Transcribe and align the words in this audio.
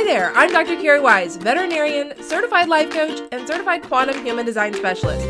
Hi 0.00 0.06
there, 0.06 0.32
I'm 0.34 0.50
Dr. 0.50 0.80
Cari 0.80 0.98
Wise, 0.98 1.36
veterinarian, 1.36 2.14
certified 2.22 2.70
life 2.70 2.88
coach, 2.88 3.20
and 3.32 3.46
certified 3.46 3.82
quantum 3.82 4.24
human 4.24 4.46
design 4.46 4.72
specialist. 4.72 5.26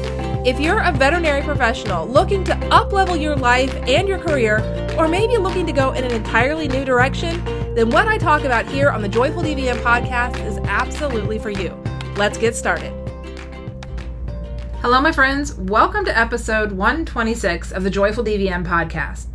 If 0.47 0.61
you're 0.61 0.79
a 0.79 0.93
veterinary 0.93 1.43
professional 1.43 2.07
looking 2.07 2.45
to 2.45 2.53
uplevel 2.53 3.21
your 3.21 3.35
life 3.35 3.75
and 3.89 4.07
your 4.07 4.19
career, 4.19 4.59
or 4.97 5.09
maybe 5.09 5.39
looking 5.39 5.67
to 5.67 5.73
go 5.73 5.91
in 5.91 6.05
an 6.05 6.13
entirely 6.13 6.69
new 6.69 6.85
direction, 6.85 7.45
then 7.75 7.91
what 7.91 8.07
I 8.07 8.17
talk 8.17 8.45
about 8.45 8.65
here 8.65 8.91
on 8.91 9.03
the 9.03 9.09
Joyful 9.09 9.43
DVM 9.43 9.79
podcast 9.79 10.39
is 10.47 10.59
absolutely 10.59 11.41
for 11.41 11.51
you. 11.51 11.71
Let's 12.15 12.39
get 12.39 12.55
started. 12.55 12.93
Hello, 14.83 15.01
my 15.01 15.11
friends. 15.11 15.53
Welcome 15.57 16.05
to 16.05 16.17
episode 16.17 16.71
126 16.71 17.73
of 17.73 17.83
the 17.83 17.91
Joyful 17.91 18.23
DVM 18.23 18.65
podcast. 18.65 19.27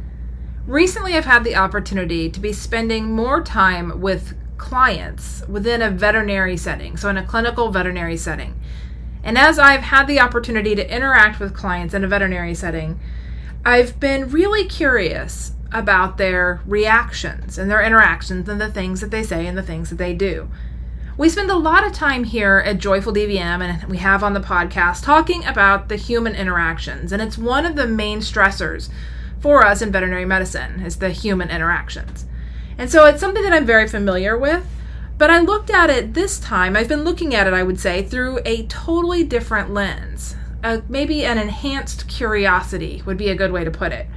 Recently, 0.65 1.15
I've 1.15 1.25
had 1.25 1.43
the 1.43 1.57
opportunity 1.57 2.29
to 2.29 2.39
be 2.39 2.53
spending 2.53 3.11
more 3.11 3.43
time 3.43 3.99
with 3.99 4.33
clients 4.57 5.43
within 5.47 5.81
a 5.81 5.89
veterinary 5.89 6.57
setting, 6.57 6.97
so 6.97 7.09
in 7.09 7.17
a 7.17 7.25
clinical 7.25 7.71
veterinary 7.71 8.17
setting. 8.17 8.59
And 9.23 9.37
as 9.37 9.57
I've 9.57 9.81
had 9.81 10.07
the 10.07 10.19
opportunity 10.19 10.75
to 10.75 10.95
interact 10.95 11.39
with 11.39 11.55
clients 11.55 11.93
in 11.93 12.03
a 12.03 12.07
veterinary 12.07 12.53
setting, 12.53 12.99
I've 13.65 13.99
been 13.99 14.29
really 14.29 14.65
curious 14.65 15.53
about 15.71 16.17
their 16.17 16.61
reactions 16.65 17.57
and 17.57 17.69
their 17.69 17.81
interactions 17.81 18.47
and 18.47 18.61
the 18.61 18.71
things 18.71 19.01
that 19.01 19.11
they 19.11 19.23
say 19.23 19.47
and 19.47 19.57
the 19.57 19.63
things 19.63 19.89
that 19.89 19.97
they 19.97 20.13
do. 20.13 20.49
We 21.17 21.29
spend 21.29 21.49
a 21.49 21.55
lot 21.55 21.85
of 21.85 21.93
time 21.93 22.25
here 22.25 22.61
at 22.65 22.77
Joyful 22.77 23.13
DVM 23.13 23.61
and 23.61 23.83
we 23.89 23.97
have 23.97 24.23
on 24.23 24.33
the 24.33 24.39
podcast 24.39 25.03
talking 25.03 25.45
about 25.45 25.89
the 25.89 25.95
human 25.95 26.35
interactions, 26.35 27.11
and 27.11 27.21
it's 27.21 27.37
one 27.37 27.65
of 27.65 27.75
the 27.75 27.87
main 27.87 28.19
stressors 28.19 28.89
for 29.39 29.65
us 29.65 29.81
in 29.81 29.91
veterinary 29.91 30.25
medicine 30.25 30.81
is 30.81 30.97
the 30.97 31.09
human 31.09 31.49
interactions. 31.49 32.25
And 32.77 32.91
so 32.91 33.05
it's 33.05 33.19
something 33.19 33.43
that 33.43 33.53
I'm 33.53 33.65
very 33.65 33.87
familiar 33.87 34.37
with, 34.37 34.65
but 35.17 35.29
I 35.29 35.39
looked 35.39 35.69
at 35.69 35.89
it 35.89 36.13
this 36.13 36.39
time, 36.39 36.75
I've 36.75 36.89
been 36.89 37.03
looking 37.03 37.33
at 37.33 37.47
it, 37.47 37.53
I 37.53 37.63
would 37.63 37.79
say, 37.79 38.03
through 38.03 38.39
a 38.45 38.65
totally 38.67 39.23
different 39.23 39.71
lens. 39.71 40.35
Uh, 40.63 40.81
maybe 40.89 41.23
an 41.23 41.37
enhanced 41.37 42.07
curiosity 42.09 43.01
would 43.05 43.17
be 43.17 43.29
a 43.29 43.35
good 43.35 43.51
way 43.51 43.63
to 43.63 43.71
put 43.71 43.93
it. 43.93 44.07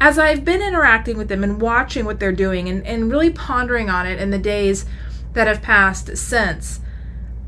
As 0.00 0.18
I've 0.18 0.44
been 0.44 0.60
interacting 0.60 1.16
with 1.16 1.28
them 1.28 1.42
and 1.42 1.60
watching 1.60 2.04
what 2.04 2.20
they're 2.20 2.32
doing 2.32 2.68
and, 2.68 2.86
and 2.86 3.10
really 3.10 3.30
pondering 3.30 3.88
on 3.88 4.06
it 4.06 4.20
in 4.20 4.30
the 4.30 4.38
days 4.38 4.84
that 5.32 5.46
have 5.46 5.62
passed 5.62 6.14
since, 6.18 6.80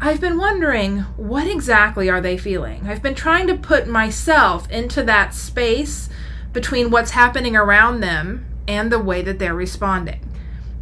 I've 0.01 0.21
been 0.21 0.39
wondering 0.39 1.01
what 1.17 1.47
exactly 1.47 2.09
are 2.09 2.21
they 2.21 2.39
feeling? 2.39 2.87
I've 2.87 3.03
been 3.03 3.17
trying 3.17 3.47
to 3.49 3.57
put 3.57 3.87
myself 3.89 4.71
into 4.71 5.03
that 5.03 5.35
space 5.35 6.09
between 6.53 6.91
what's 6.91 7.11
happening 7.11 7.57
around 7.57 8.01
them 8.01 8.48
and 8.69 8.93
the 8.93 8.99
way 8.99 9.23
that 9.23 9.39
they're 9.41 9.55
responding. 9.55 10.21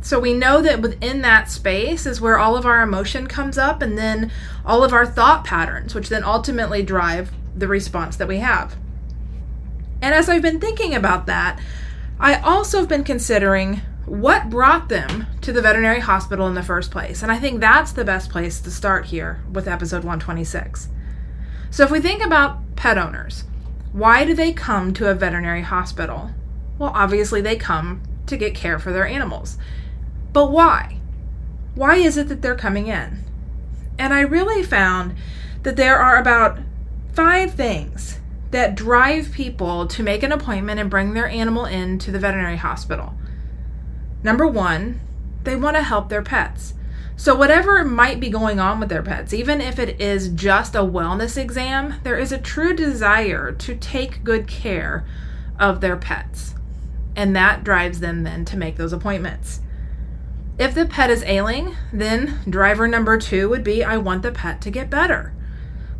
So 0.02 0.20
we 0.20 0.34
know 0.34 0.60
that 0.62 0.82
within 0.82 1.22
that 1.22 1.50
space 1.50 2.06
is 2.06 2.20
where 2.20 2.38
all 2.38 2.56
of 2.56 2.66
our 2.66 2.82
emotion 2.82 3.26
comes 3.26 3.56
up 3.56 3.82
and 3.82 3.96
then 3.96 4.30
all 4.64 4.84
of 4.84 4.92
our 4.92 5.06
thought 5.06 5.44
patterns, 5.44 5.94
which 5.94 6.10
then 6.10 6.22
ultimately 6.22 6.82
drive 6.82 7.32
the 7.56 7.66
response 7.66 8.16
that 8.16 8.28
we 8.28 8.38
have. 8.38 8.76
And 10.02 10.14
as 10.14 10.28
I've 10.28 10.42
been 10.42 10.60
thinking 10.60 10.94
about 10.94 11.26
that, 11.26 11.60
I 12.20 12.36
also 12.36 12.78
have 12.78 12.88
been 12.88 13.04
considering 13.04 13.80
what 14.04 14.50
brought 14.50 14.88
them 14.88 15.26
to 15.40 15.52
the 15.52 15.60
veterinary 15.60 16.00
hospital 16.00 16.46
in 16.46 16.54
the 16.54 16.62
first 16.62 16.90
place. 16.90 17.22
And 17.22 17.32
I 17.32 17.38
think 17.38 17.60
that's 17.60 17.92
the 17.92 18.04
best 18.04 18.30
place 18.30 18.60
to 18.60 18.70
start 18.70 19.06
here 19.06 19.40
with 19.52 19.66
episode 19.66 20.04
126. 20.04 20.88
So 21.70 21.82
if 21.82 21.90
we 21.90 22.00
think 22.00 22.24
about 22.24 22.76
pet 22.76 22.98
owners, 22.98 23.44
why 23.92 24.24
do 24.24 24.34
they 24.34 24.52
come 24.52 24.94
to 24.94 25.10
a 25.10 25.14
veterinary 25.14 25.62
hospital? 25.62 26.30
Well, 26.78 26.92
obviously, 26.94 27.40
they 27.40 27.56
come 27.56 28.02
to 28.26 28.36
get 28.36 28.54
care 28.54 28.78
for 28.78 28.92
their 28.92 29.06
animals. 29.06 29.56
But 30.32 30.50
why? 30.50 30.98
Why 31.74 31.96
is 31.96 32.16
it 32.16 32.28
that 32.28 32.42
they're 32.42 32.56
coming 32.56 32.88
in? 32.88 33.24
And 33.98 34.12
I 34.12 34.20
really 34.20 34.62
found 34.62 35.14
that 35.62 35.76
there 35.76 35.98
are 35.98 36.16
about 36.16 36.58
five 37.14 37.54
things 37.54 38.20
that 38.50 38.74
drive 38.74 39.32
people 39.32 39.86
to 39.86 40.02
make 40.02 40.22
an 40.22 40.32
appointment 40.32 40.78
and 40.78 40.90
bring 40.90 41.14
their 41.14 41.28
animal 41.28 41.64
in 41.64 41.98
to 42.00 42.10
the 42.10 42.18
veterinary 42.18 42.56
hospital. 42.56 43.14
Number 44.22 44.46
one, 44.46 45.00
they 45.44 45.56
want 45.56 45.76
to 45.76 45.82
help 45.82 46.08
their 46.08 46.22
pets. 46.22 46.74
So, 47.18 47.34
whatever 47.34 47.82
might 47.82 48.20
be 48.20 48.28
going 48.28 48.60
on 48.60 48.78
with 48.78 48.90
their 48.90 49.02
pets, 49.02 49.32
even 49.32 49.62
if 49.62 49.78
it 49.78 49.98
is 50.00 50.28
just 50.28 50.74
a 50.74 50.80
wellness 50.80 51.38
exam, 51.38 51.94
there 52.02 52.18
is 52.18 52.30
a 52.30 52.38
true 52.38 52.74
desire 52.74 53.52
to 53.52 53.74
take 53.74 54.22
good 54.22 54.46
care 54.46 55.06
of 55.58 55.80
their 55.80 55.96
pets 55.96 56.54
and 57.16 57.34
that 57.34 57.64
drives 57.64 58.00
them 58.00 58.22
then 58.22 58.44
to 58.44 58.56
make 58.56 58.76
those 58.76 58.92
appointments. 58.92 59.60
If 60.58 60.74
the 60.74 60.86
pet 60.86 61.10
is 61.10 61.24
ailing, 61.24 61.74
then 61.92 62.38
driver 62.48 62.86
number 62.86 63.18
two 63.18 63.48
would 63.48 63.64
be 63.64 63.82
I 63.82 63.96
want 63.96 64.22
the 64.22 64.32
pet 64.32 64.60
to 64.62 64.70
get 64.70 64.90
better. 64.90 65.34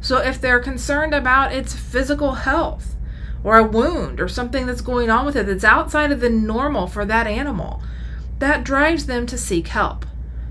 So 0.00 0.19
if 0.19 0.41
they're 0.41 0.60
concerned 0.60 1.15
about 1.15 1.53
its 1.53 1.75
physical 1.75 2.32
health 2.32 2.97
or 3.43 3.56
a 3.56 3.66
wound 3.66 4.21
or 4.21 4.28
something 4.28 4.66
that's 4.66 4.81
going 4.81 5.10
on 5.10 5.27
with 5.27 5.37
it 5.37 5.47
that's 5.47 5.65
outside 5.65 6.12
of 6.12 6.21
the 6.21 6.31
normal 6.31 6.87
for 6.87 7.04
that 7.04 7.27
animal, 7.27 7.83
that 8.38 8.65
drives 8.65 9.06
them 9.06 9.27
to 9.27 9.38
seek 9.38 9.69
help. 9.69 10.06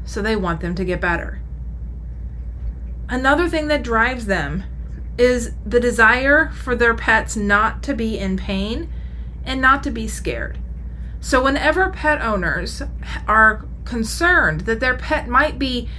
So 0.05 0.21
they 0.21 0.35
want 0.35 0.61
them 0.61 0.75
to 0.75 0.85
get 0.85 1.01
better. 1.01 1.41
Another 3.07 3.47
thing 3.47 3.67
that 3.67 3.83
drives 3.83 4.25
them 4.25 4.63
is 5.17 5.53
the 5.65 5.79
desire 5.79 6.49
for 6.49 6.75
their 6.75 6.93
pets 6.93 7.35
not 7.35 7.81
to 7.83 7.93
be 7.93 8.17
in 8.17 8.37
pain 8.37 8.91
and 9.45 9.61
not 9.61 9.83
to 9.83 9.91
be 9.91 10.07
scared. 10.07 10.57
So, 11.19 11.43
whenever 11.43 11.89
pet 11.89 12.21
owners 12.21 12.81
are 13.27 13.65
concerned 13.85 14.61
that 14.61 14.79
their 14.79 14.97
pet 14.97 15.27
might 15.27 15.57
be 15.57 15.89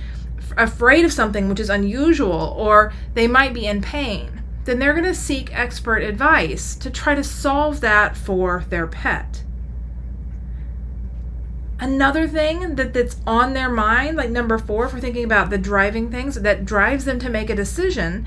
afraid 0.57 1.05
of 1.05 1.13
something 1.13 1.49
which 1.49 1.61
is 1.61 1.71
unusual 1.71 2.55
or 2.57 2.93
they 3.15 3.27
might 3.27 3.55
be 3.55 3.67
in 3.67 3.81
pain, 3.83 4.43
then 4.65 4.79
they're 4.79 4.93
going 4.93 5.05
to 5.05 5.15
seek 5.15 5.57
expert 5.57 5.99
advice 5.99 6.75
to 6.77 6.91
try 6.91 7.15
to 7.15 7.25
solve 7.25 7.81
that 7.81 8.17
for 8.17 8.65
their 8.69 8.87
pet. 8.87 9.45
Another 11.79 12.27
thing 12.27 12.77
that, 12.77 12.95
that's 12.95 13.17
on 13.27 13.53
their 13.53 13.69
mind, 13.69 14.17
like 14.17 14.31
number 14.31 14.59
four, 14.59 14.89
we're 14.89 15.01
thinking 15.01 15.25
about 15.25 15.51
the 15.51 15.59
driving 15.59 16.11
things 16.11 16.37
that 16.37 16.65
drives 16.65 17.05
them 17.05 17.19
to 17.19 17.29
make 17.29 17.51
a 17.51 17.55
decision 17.55 18.27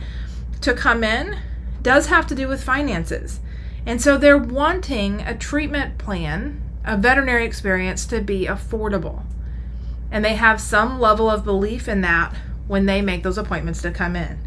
to 0.62 0.74
come 0.74 1.04
in, 1.04 1.38
does 1.82 2.08
have 2.08 2.28
to 2.28 2.36
do 2.36 2.48
with 2.48 2.64
finances. 2.64 3.40
And 3.86 4.02
so 4.02 4.18
they're 4.18 4.38
wanting 4.38 5.22
a 5.22 5.38
treatment 5.38 5.98
plan, 5.98 6.62
a 6.86 6.98
veterinary 6.98 7.46
experience 7.46 8.06
to 8.08 8.22
be 8.22 8.46
affordable. 8.46 9.24
And 10.12 10.24
they 10.24 10.36
have 10.36 10.60
some 10.60 11.00
level 11.00 11.30
of 11.30 11.46
belief 11.46 11.88
in 11.88 12.02
that 12.02 12.36
when 12.68 12.86
they 12.86 13.02
make 13.02 13.24
those 13.24 13.38
appointments 13.38 13.82
to 13.82 13.92
come 13.92 14.16
in. 14.16 14.40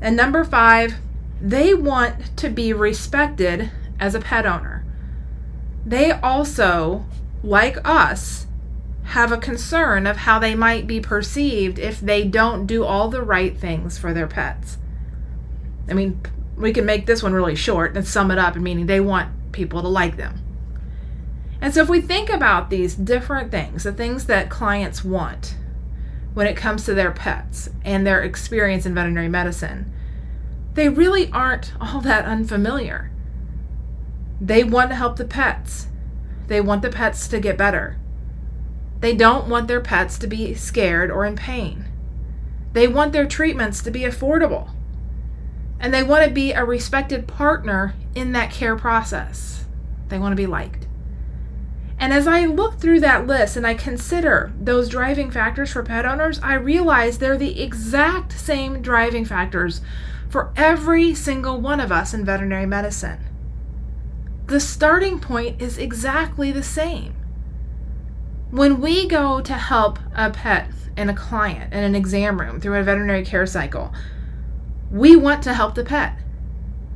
And 0.00 0.16
number 0.16 0.44
five, 0.44 0.94
they 1.40 1.74
want 1.74 2.36
to 2.36 2.48
be 2.48 2.72
respected 2.72 3.70
as 3.98 4.14
a 4.14 4.20
pet 4.20 4.46
owner. 4.46 4.84
They 5.84 6.10
also, 6.12 7.04
like 7.42 7.76
us, 7.88 8.46
have 9.04 9.32
a 9.32 9.38
concern 9.38 10.06
of 10.06 10.18
how 10.18 10.38
they 10.38 10.54
might 10.54 10.86
be 10.86 11.00
perceived 11.00 11.78
if 11.78 12.00
they 12.00 12.24
don't 12.24 12.66
do 12.66 12.84
all 12.84 13.08
the 13.08 13.22
right 13.22 13.56
things 13.56 13.98
for 13.98 14.12
their 14.12 14.28
pets. 14.28 14.78
I 15.88 15.94
mean, 15.94 16.20
we 16.56 16.72
can 16.72 16.84
make 16.84 17.06
this 17.06 17.22
one 17.22 17.32
really 17.32 17.54
short 17.54 17.96
and 17.96 18.06
sum 18.06 18.30
it 18.30 18.38
up, 18.38 18.56
meaning 18.56 18.86
they 18.86 19.00
want 19.00 19.52
people 19.52 19.82
to 19.82 19.88
like 19.88 20.16
them. 20.16 20.38
And 21.60 21.72
so 21.72 21.82
if 21.82 21.88
we 21.88 22.00
think 22.00 22.28
about 22.28 22.70
these 22.70 22.94
different 22.94 23.50
things, 23.50 23.84
the 23.84 23.92
things 23.92 24.26
that 24.26 24.50
clients 24.50 25.04
want 25.04 25.56
when 26.34 26.46
it 26.46 26.56
comes 26.56 26.84
to 26.84 26.94
their 26.94 27.12
pets 27.12 27.70
and 27.84 28.06
their 28.06 28.22
experience 28.22 28.84
in 28.84 28.94
veterinary 28.94 29.28
medicine, 29.28 29.92
they 30.74 30.88
really 30.88 31.30
aren't 31.30 31.72
all 31.80 32.00
that 32.00 32.24
unfamiliar. 32.24 33.10
They 34.40 34.64
want 34.64 34.90
to 34.90 34.96
help 34.96 35.16
the 35.16 35.24
pets. 35.24 35.86
They 36.48 36.60
want 36.60 36.82
the 36.82 36.90
pets 36.90 37.28
to 37.28 37.38
get 37.38 37.56
better. 37.56 37.98
They 39.00 39.14
don't 39.14 39.48
want 39.48 39.68
their 39.68 39.80
pets 39.80 40.18
to 40.18 40.26
be 40.26 40.54
scared 40.54 41.10
or 41.10 41.24
in 41.24 41.36
pain. 41.36 41.86
They 42.72 42.88
want 42.88 43.12
their 43.12 43.26
treatments 43.26 43.82
to 43.82 43.90
be 43.90 44.00
affordable 44.00 44.70
and 45.82 45.92
they 45.92 46.02
want 46.02 46.24
to 46.24 46.30
be 46.30 46.52
a 46.52 46.64
respected 46.64 47.26
partner 47.26 47.94
in 48.14 48.32
that 48.32 48.52
care 48.52 48.76
process. 48.76 49.64
They 50.08 50.18
want 50.18 50.32
to 50.32 50.36
be 50.36 50.46
liked. 50.46 50.86
And 51.98 52.12
as 52.12 52.26
I 52.26 52.46
look 52.46 52.78
through 52.78 53.00
that 53.00 53.26
list 53.26 53.56
and 53.56 53.66
I 53.66 53.74
consider 53.74 54.52
those 54.58 54.88
driving 54.88 55.30
factors 55.30 55.72
for 55.72 55.82
pet 55.82 56.06
owners, 56.06 56.38
I 56.40 56.54
realize 56.54 57.18
they're 57.18 57.36
the 57.36 57.60
exact 57.60 58.32
same 58.32 58.80
driving 58.80 59.24
factors 59.24 59.80
for 60.28 60.52
every 60.56 61.14
single 61.14 61.60
one 61.60 61.80
of 61.80 61.92
us 61.92 62.14
in 62.14 62.24
veterinary 62.24 62.66
medicine. 62.66 63.18
The 64.46 64.60
starting 64.60 65.18
point 65.18 65.60
is 65.60 65.78
exactly 65.78 66.52
the 66.52 66.62
same. 66.62 67.14
When 68.50 68.80
we 68.80 69.08
go 69.08 69.40
to 69.40 69.54
help 69.54 69.98
a 70.14 70.30
pet 70.30 70.70
and 70.96 71.10
a 71.10 71.14
client 71.14 71.72
in 71.72 71.82
an 71.82 71.94
exam 71.94 72.40
room 72.40 72.60
through 72.60 72.78
a 72.78 72.82
veterinary 72.82 73.24
care 73.24 73.46
cycle, 73.46 73.92
we 74.92 75.16
want 75.16 75.42
to 75.42 75.54
help 75.54 75.74
the 75.74 75.84
pet. 75.84 76.18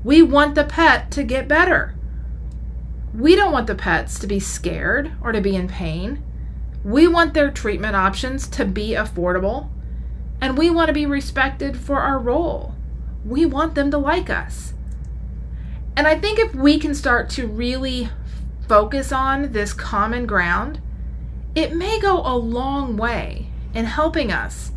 We 0.04 0.20
want 0.20 0.54
the 0.54 0.64
pet 0.64 1.10
to 1.12 1.22
get 1.22 1.48
better. 1.48 1.94
We 3.14 3.34
don't 3.34 3.52
want 3.52 3.66
the 3.66 3.74
pets 3.74 4.18
to 4.18 4.26
be 4.26 4.38
scared 4.38 5.12
or 5.22 5.32
to 5.32 5.40
be 5.40 5.56
in 5.56 5.66
pain. 5.66 6.22
We 6.84 7.08
want 7.08 7.32
their 7.32 7.50
treatment 7.50 7.96
options 7.96 8.48
to 8.48 8.66
be 8.66 8.90
affordable, 8.90 9.70
and 10.42 10.58
we 10.58 10.68
want 10.68 10.88
to 10.88 10.92
be 10.92 11.06
respected 11.06 11.78
for 11.78 11.96
our 11.96 12.18
role. 12.18 12.74
We 13.24 13.46
want 13.46 13.74
them 13.74 13.90
to 13.90 13.98
like 13.98 14.28
us. 14.28 14.74
And 15.96 16.06
I 16.06 16.18
think 16.18 16.38
if 16.38 16.54
we 16.54 16.78
can 16.78 16.94
start 16.94 17.30
to 17.30 17.46
really 17.46 18.10
focus 18.68 19.10
on 19.10 19.52
this 19.52 19.72
common 19.72 20.26
ground, 20.26 20.82
it 21.54 21.74
may 21.74 21.98
go 21.98 22.20
a 22.20 22.36
long 22.36 22.98
way 22.98 23.46
in 23.72 23.86
helping 23.86 24.30
us 24.30 24.72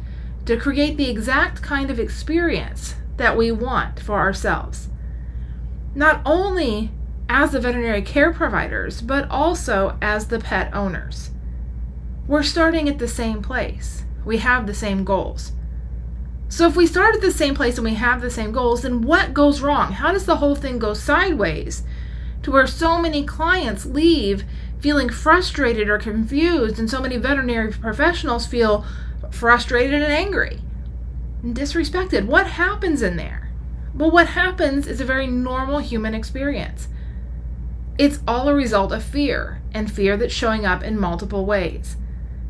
to 0.46 0.56
create 0.56 0.96
the 0.96 1.10
exact 1.10 1.62
kind 1.62 1.92
of 1.92 2.00
experience 2.00 2.96
that 3.20 3.38
we 3.38 3.52
want 3.52 4.00
for 4.00 4.18
ourselves. 4.18 4.90
Not 5.94 6.22
only 6.26 6.92
as 7.30 7.52
the 7.52 7.60
veterinary 7.60 8.02
care 8.02 8.34
providers, 8.34 9.02
but 9.02 9.30
also 9.30 9.98
as 10.02 10.28
the 10.28 10.40
pet 10.40 10.74
owners. 10.74 11.30
We're 12.28 12.44
starting 12.44 12.90
at 12.90 12.98
the 12.98 13.08
same 13.08 13.42
place. 13.44 14.04
We 14.26 14.38
have 14.38 14.66
the 14.66 14.74
same 14.74 15.04
goals. 15.04 15.52
So 16.48 16.66
if 16.66 16.76
we 16.76 16.88
start 16.88 17.16
at 17.16 17.22
the 17.22 17.32
same 17.32 17.54
place 17.54 17.78
and 17.78 17.86
we 17.86 17.94
have 17.94 18.22
the 18.22 18.32
same 18.32 18.52
goals, 18.52 18.82
then 18.82 19.02
what 19.04 19.36
goes 19.36 19.62
wrong? 19.62 19.92
How 19.92 20.12
does 20.12 20.26
the 20.26 20.38
whole 20.38 20.56
thing 20.56 20.80
go 20.80 20.96
sideways 20.96 21.84
to 22.42 22.52
where 22.52 22.66
so 22.66 23.00
many 23.00 23.24
clients 23.24 23.86
leave 23.86 24.44
feeling 24.80 25.10
frustrated 25.10 25.90
or 25.90 26.00
confused 26.00 26.80
and 26.80 26.90
so 26.90 27.02
many 27.02 27.18
veterinary 27.18 27.72
professionals 27.72 28.48
feel 28.48 28.86
frustrated 29.30 30.02
and 30.02 30.12
angry 30.12 30.62
disrespected? 31.44 32.26
What 32.26 32.48
happens 32.48 33.02
in 33.02 33.16
there? 33.16 33.52
Well, 33.94 34.12
what 34.12 34.28
happens 34.28 34.88
is 34.88 35.02
a 35.02 35.06
very 35.06 35.28
normal 35.28 35.80
human 35.80 36.14
experience. 36.14 36.88
It's 37.98 38.20
all 38.28 38.48
a 38.48 38.54
result 38.54 38.92
of 38.92 39.04
fear, 39.04 39.62
and 39.74 39.92
fear 39.92 40.16
that's 40.16 40.34
showing 40.34 40.66
up 40.66 40.84
in 40.84 41.00
multiple 41.00 41.46
ways. 41.46 41.98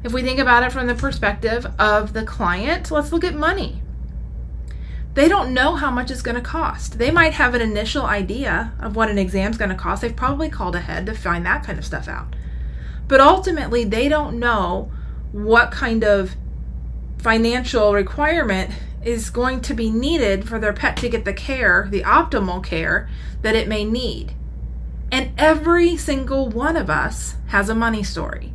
If 0.03 0.13
we 0.13 0.21
think 0.21 0.39
about 0.39 0.63
it 0.63 0.71
from 0.71 0.87
the 0.87 0.95
perspective 0.95 1.65
of 1.77 2.13
the 2.13 2.23
client, 2.23 2.91
let's 2.91 3.11
look 3.11 3.23
at 3.23 3.35
money. 3.35 3.81
They 5.15 5.27
don't 5.27 5.53
know 5.53 5.75
how 5.75 5.91
much 5.91 6.11
it's 6.11 6.21
going 6.21 6.35
to 6.35 6.41
cost. 6.41 6.99
They 6.99 7.11
might 7.11 7.33
have 7.33 7.53
an 7.53 7.61
initial 7.61 8.05
idea 8.05 8.73
of 8.79 8.95
what 8.95 9.09
an 9.09 9.17
exam 9.17 9.51
is 9.51 9.57
going 9.57 9.71
to 9.71 9.75
cost. 9.75 10.01
They've 10.01 10.15
probably 10.15 10.49
called 10.49 10.75
ahead 10.75 11.05
to 11.07 11.13
find 11.13 11.45
that 11.45 11.63
kind 11.63 11.79
of 11.79 11.85
stuff 11.85 12.07
out. 12.07 12.35
But 13.07 13.19
ultimately, 13.19 13.83
they 13.83 14.07
don't 14.07 14.39
know 14.39 14.91
what 15.31 15.71
kind 15.71 16.03
of 16.03 16.35
financial 17.19 17.93
requirement 17.93 18.71
is 19.03 19.29
going 19.29 19.61
to 19.61 19.73
be 19.73 19.89
needed 19.89 20.47
for 20.47 20.59
their 20.59 20.73
pet 20.73 20.97
to 20.97 21.09
get 21.09 21.25
the 21.25 21.33
care, 21.33 21.87
the 21.89 22.01
optimal 22.01 22.63
care 22.63 23.09
that 23.41 23.55
it 23.55 23.67
may 23.67 23.85
need. 23.85 24.33
And 25.11 25.31
every 25.37 25.97
single 25.97 26.49
one 26.49 26.77
of 26.77 26.89
us 26.89 27.35
has 27.47 27.69
a 27.69 27.75
money 27.75 28.03
story. 28.03 28.53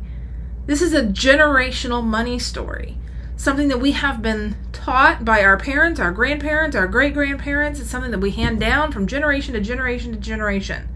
This 0.65 0.81
is 0.81 0.93
a 0.93 1.03
generational 1.03 2.03
money 2.03 2.39
story. 2.39 2.97
Something 3.35 3.67
that 3.67 3.81
we 3.81 3.91
have 3.91 4.21
been 4.21 4.55
taught 4.71 5.25
by 5.25 5.43
our 5.43 5.57
parents, 5.57 5.99
our 5.99 6.11
grandparents, 6.11 6.75
our 6.75 6.87
great 6.87 7.13
grandparents. 7.13 7.79
It's 7.79 7.89
something 7.89 8.11
that 8.11 8.19
we 8.19 8.31
hand 8.31 8.59
down 8.59 8.91
from 8.91 9.07
generation 9.07 9.53
to 9.53 9.59
generation 9.59 10.13
to 10.13 10.19
generation. 10.19 10.87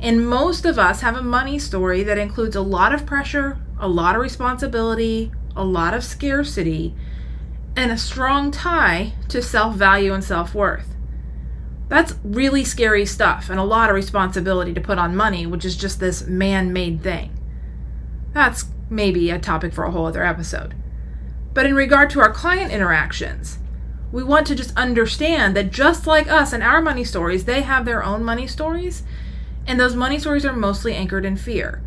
And 0.00 0.26
most 0.26 0.64
of 0.64 0.78
us 0.78 1.02
have 1.02 1.16
a 1.16 1.22
money 1.22 1.58
story 1.58 2.02
that 2.02 2.18
includes 2.18 2.56
a 2.56 2.60
lot 2.60 2.94
of 2.94 3.06
pressure, 3.06 3.58
a 3.78 3.86
lot 3.86 4.16
of 4.16 4.22
responsibility, 4.22 5.30
a 5.56 5.64
lot 5.64 5.94
of 5.94 6.04
scarcity, 6.04 6.94
and 7.76 7.90
a 7.90 7.98
strong 7.98 8.50
tie 8.50 9.12
to 9.28 9.42
self 9.42 9.74
value 9.74 10.12
and 10.12 10.22
self 10.22 10.54
worth. 10.54 10.94
That's 11.88 12.14
really 12.24 12.64
scary 12.64 13.04
stuff 13.04 13.50
and 13.50 13.58
a 13.58 13.64
lot 13.64 13.90
of 13.90 13.94
responsibility 13.96 14.72
to 14.74 14.80
put 14.80 14.98
on 14.98 15.14
money, 15.14 15.46
which 15.46 15.64
is 15.64 15.76
just 15.76 16.00
this 16.00 16.26
man 16.26 16.72
made 16.72 17.02
thing. 17.02 17.38
That's 18.32 18.66
maybe 18.88 19.30
a 19.30 19.38
topic 19.38 19.72
for 19.72 19.84
a 19.84 19.90
whole 19.90 20.06
other 20.06 20.24
episode. 20.24 20.74
But 21.54 21.66
in 21.66 21.74
regard 21.74 22.08
to 22.10 22.20
our 22.20 22.32
client 22.32 22.72
interactions, 22.72 23.58
we 24.10 24.22
want 24.22 24.46
to 24.46 24.54
just 24.54 24.76
understand 24.76 25.56
that 25.56 25.70
just 25.70 26.06
like 26.06 26.28
us 26.28 26.52
and 26.52 26.62
our 26.62 26.80
money 26.80 27.04
stories, 27.04 27.44
they 27.44 27.62
have 27.62 27.84
their 27.84 28.02
own 28.02 28.22
money 28.22 28.46
stories, 28.46 29.02
and 29.66 29.78
those 29.78 29.96
money 29.96 30.18
stories 30.18 30.44
are 30.44 30.52
mostly 30.52 30.94
anchored 30.94 31.24
in 31.24 31.36
fear. 31.36 31.82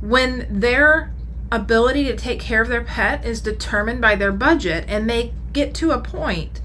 When 0.00 0.46
their 0.48 1.12
ability 1.52 2.04
to 2.04 2.16
take 2.16 2.40
care 2.40 2.62
of 2.62 2.68
their 2.68 2.82
pet 2.82 3.24
is 3.24 3.40
determined 3.40 4.00
by 4.00 4.16
their 4.16 4.32
budget, 4.32 4.84
and 4.88 5.08
they 5.08 5.32
get 5.52 5.74
to 5.74 5.90
a 5.90 6.00
point 6.00 6.60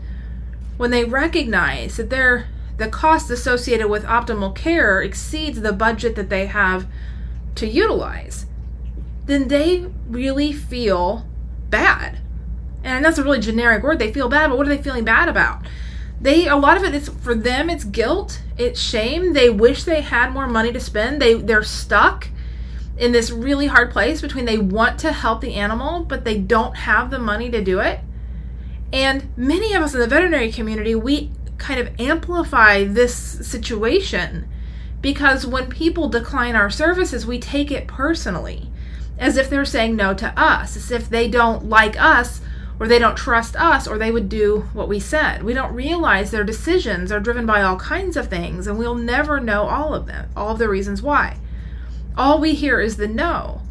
when 0.77 0.91
they 0.91 1.03
recognize 1.03 1.97
that 1.97 2.09
their 2.09 2.47
the 2.77 2.87
cost 2.87 3.29
associated 3.31 3.87
with 3.87 4.03
optimal 4.03 4.55
care 4.55 5.01
exceeds 5.01 5.61
the 5.61 5.73
budget 5.73 6.15
that 6.15 6.29
they 6.29 6.45
have 6.45 6.85
to 7.55 7.67
utilize, 7.67 8.45
then 9.25 9.47
they 9.47 9.87
really 10.07 10.53
feel 10.53 11.25
bad. 11.71 12.19
And 12.83 13.03
that's 13.03 13.17
a 13.17 13.23
really 13.23 13.39
generic 13.39 13.81
word. 13.81 13.97
They 13.97 14.13
feel 14.13 14.29
bad, 14.29 14.49
but 14.49 14.57
what 14.57 14.67
are 14.67 14.69
they 14.69 14.81
feeling 14.81 15.03
bad 15.03 15.27
about? 15.27 15.65
They 16.21 16.47
a 16.47 16.55
lot 16.55 16.77
of 16.77 16.83
it 16.83 16.93
is 16.93 17.09
for 17.09 17.35
them 17.35 17.69
it's 17.69 17.83
guilt, 17.83 18.41
it's 18.57 18.79
shame. 18.79 19.33
They 19.33 19.49
wish 19.49 19.83
they 19.83 20.01
had 20.01 20.31
more 20.31 20.47
money 20.47 20.71
to 20.71 20.79
spend. 20.79 21.21
They 21.21 21.33
they're 21.33 21.63
stuck 21.63 22.29
in 22.97 23.11
this 23.11 23.31
really 23.31 23.67
hard 23.67 23.91
place 23.91 24.21
between 24.21 24.45
they 24.45 24.57
want 24.57 24.99
to 24.99 25.11
help 25.11 25.41
the 25.41 25.53
animal, 25.53 26.03
but 26.03 26.23
they 26.23 26.37
don't 26.37 26.75
have 26.77 27.09
the 27.09 27.19
money 27.19 27.49
to 27.51 27.63
do 27.63 27.79
it. 27.79 27.99
And 28.91 29.29
many 29.37 29.73
of 29.73 29.83
us 29.83 29.93
in 29.93 29.99
the 29.99 30.07
veterinary 30.07 30.51
community, 30.51 30.95
we 30.95 31.31
kind 31.57 31.79
of 31.79 31.89
amplify 31.99 32.83
this 32.83 33.15
situation 33.15 34.47
because 35.01 35.45
when 35.45 35.69
people 35.69 36.09
decline 36.09 36.55
our 36.55 36.69
services, 36.69 37.25
we 37.25 37.39
take 37.39 37.71
it 37.71 37.87
personally 37.87 38.69
as 39.17 39.37
if 39.37 39.49
they're 39.49 39.65
saying 39.65 39.95
no 39.95 40.13
to 40.13 40.39
us, 40.39 40.75
as 40.75 40.91
if 40.91 41.09
they 41.09 41.27
don't 41.27 41.65
like 41.65 41.99
us 41.99 42.41
or 42.79 42.87
they 42.87 42.99
don't 42.99 43.17
trust 43.17 43.55
us 43.55 43.87
or 43.87 43.97
they 43.97 44.11
would 44.11 44.29
do 44.29 44.69
what 44.73 44.87
we 44.87 44.99
said. 44.99 45.43
We 45.43 45.53
don't 45.53 45.73
realize 45.73 46.29
their 46.29 46.43
decisions 46.43 47.11
are 47.11 47.19
driven 47.19 47.45
by 47.45 47.61
all 47.61 47.77
kinds 47.77 48.15
of 48.15 48.27
things 48.27 48.67
and 48.67 48.77
we'll 48.77 48.95
never 48.95 49.39
know 49.39 49.63
all 49.63 49.93
of 49.93 50.05
them, 50.05 50.29
all 50.35 50.51
of 50.51 50.59
the 50.59 50.69
reasons 50.69 51.01
why. 51.01 51.37
All 52.17 52.39
we 52.39 52.55
hear 52.55 52.79
is 52.79 52.97
the 52.97 53.07
no. 53.07 53.61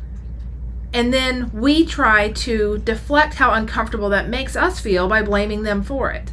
And 0.93 1.13
then 1.13 1.51
we 1.53 1.85
try 1.85 2.31
to 2.31 2.79
deflect 2.79 3.35
how 3.35 3.53
uncomfortable 3.53 4.09
that 4.11 4.29
makes 4.29 4.55
us 4.55 4.79
feel 4.79 5.09
by 5.09 5.23
blaming 5.23 5.65
them 5.65 5.83
for 5.83 6.13
it. 6.13 6.33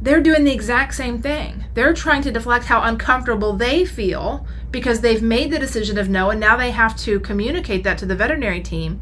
They're 0.00 0.22
doing 0.22 0.44
the 0.44 0.52
exact 0.52 0.94
same 0.94 1.20
thing. 1.20 1.64
They're 1.74 1.92
trying 1.92 2.22
to 2.22 2.32
deflect 2.32 2.64
how 2.64 2.82
uncomfortable 2.82 3.52
they 3.52 3.84
feel 3.84 4.46
because 4.70 5.00
they've 5.00 5.22
made 5.22 5.50
the 5.50 5.58
decision 5.58 5.98
of 5.98 6.08
no 6.08 6.30
and 6.30 6.40
now 6.40 6.56
they 6.56 6.70
have 6.70 6.96
to 6.98 7.20
communicate 7.20 7.84
that 7.84 7.98
to 7.98 8.06
the 8.06 8.16
veterinary 8.16 8.62
team. 8.62 9.00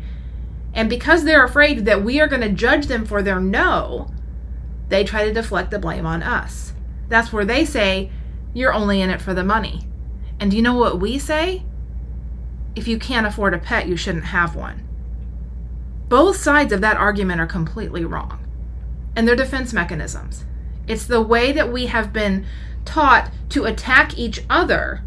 And 0.75 0.91
because 0.91 1.25
they're 1.25 1.45
afraid 1.45 1.85
that 1.85 2.03
we 2.03 2.21
are 2.21 2.29
going 2.29 2.43
to 2.43 2.49
judge 2.49 2.87
them 2.87 3.07
for 3.07 3.23
their 3.23 3.41
no, 3.41 4.11
they 4.89 5.05
try 5.05 5.25
to 5.25 5.33
deflect 5.33 5.71
the 5.71 5.79
blame 5.79 6.05
on 6.05 6.23
us. 6.23 6.73
That's 7.09 7.33
where 7.33 7.45
they 7.45 7.65
say, 7.65 8.11
You're 8.55 8.75
only 8.75 9.01
in 9.01 9.11
it 9.11 9.23
for 9.23 9.35
the 9.35 9.45
money. 9.45 9.87
And 10.41 10.51
do 10.51 10.57
you 10.57 10.63
know 10.63 10.75
what 10.75 11.01
we 11.01 11.19
say? 11.19 11.63
If 12.77 12.87
you 12.87 12.99
can't 12.99 13.27
afford 13.27 13.55
a 13.55 13.59
pet, 13.59 13.89
you 13.89 13.97
shouldn't 13.97 14.27
have 14.27 14.55
one. 14.55 14.87
Both 16.09 16.37
sides 16.37 16.73
of 16.73 16.83
that 16.83 16.97
argument 16.97 17.41
are 17.41 17.47
completely 17.47 18.05
wrong. 18.05 18.39
And 19.17 19.27
they're 19.27 19.35
defense 19.35 19.73
mechanisms. 19.73 20.45
It's 20.87 21.07
the 21.07 21.23
way 21.23 21.51
that 21.51 21.73
we 21.73 21.87
have 21.87 22.13
been 22.13 22.47
taught 22.85 23.33
to 23.49 23.65
attack 23.65 24.17
each 24.17 24.45
other 24.49 25.03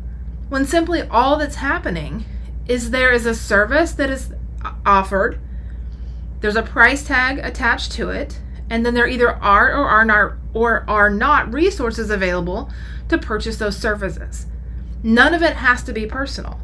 when 0.49 0.65
simply 0.65 1.03
all 1.03 1.37
that's 1.37 1.55
happening 1.55 2.25
is 2.67 2.89
there 2.89 3.11
is 3.11 3.25
a 3.25 3.35
service 3.35 3.91
that 3.93 4.09
is 4.09 4.33
offered, 4.85 5.39
there's 6.41 6.55
a 6.55 6.63
price 6.63 7.03
tag 7.03 7.37
attached 7.39 7.91
to 7.93 8.09
it, 8.09 8.41
and 8.69 8.85
then 8.85 8.93
there 8.93 9.07
either 9.07 9.29
are 9.29 9.71
or 9.73 9.87
are 9.87 10.05
not 10.05 10.33
or 10.53 10.85
are 10.89 11.09
not 11.09 11.53
resources 11.53 12.09
available 12.09 12.71
to 13.09 13.17
purchase 13.17 13.57
those 13.57 13.77
services. 13.77 14.47
None 15.03 15.33
of 15.33 15.41
it 15.43 15.57
has 15.57 15.83
to 15.83 15.93
be 15.93 16.05
personal. 16.05 16.59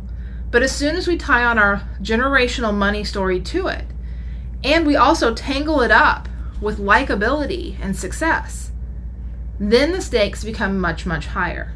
But 0.56 0.64
as 0.64 0.74
soon 0.74 0.96
as 0.96 1.06
we 1.06 1.18
tie 1.18 1.44
on 1.44 1.60
our 1.60 1.82
generational 2.02 2.74
money 2.74 3.04
story 3.04 3.42
to 3.42 3.68
it, 3.68 3.84
and 4.64 4.88
we 4.88 4.96
also 4.96 5.34
tangle 5.34 5.82
it 5.82 5.92
up 5.92 6.30
with 6.62 6.80
likability 6.80 7.76
and 7.82 7.94
success, 7.94 8.72
then 9.60 9.92
the 9.92 10.00
stakes 10.00 10.46
become 10.46 10.80
much, 10.80 11.06
much 11.06 11.26
higher. 11.26 11.74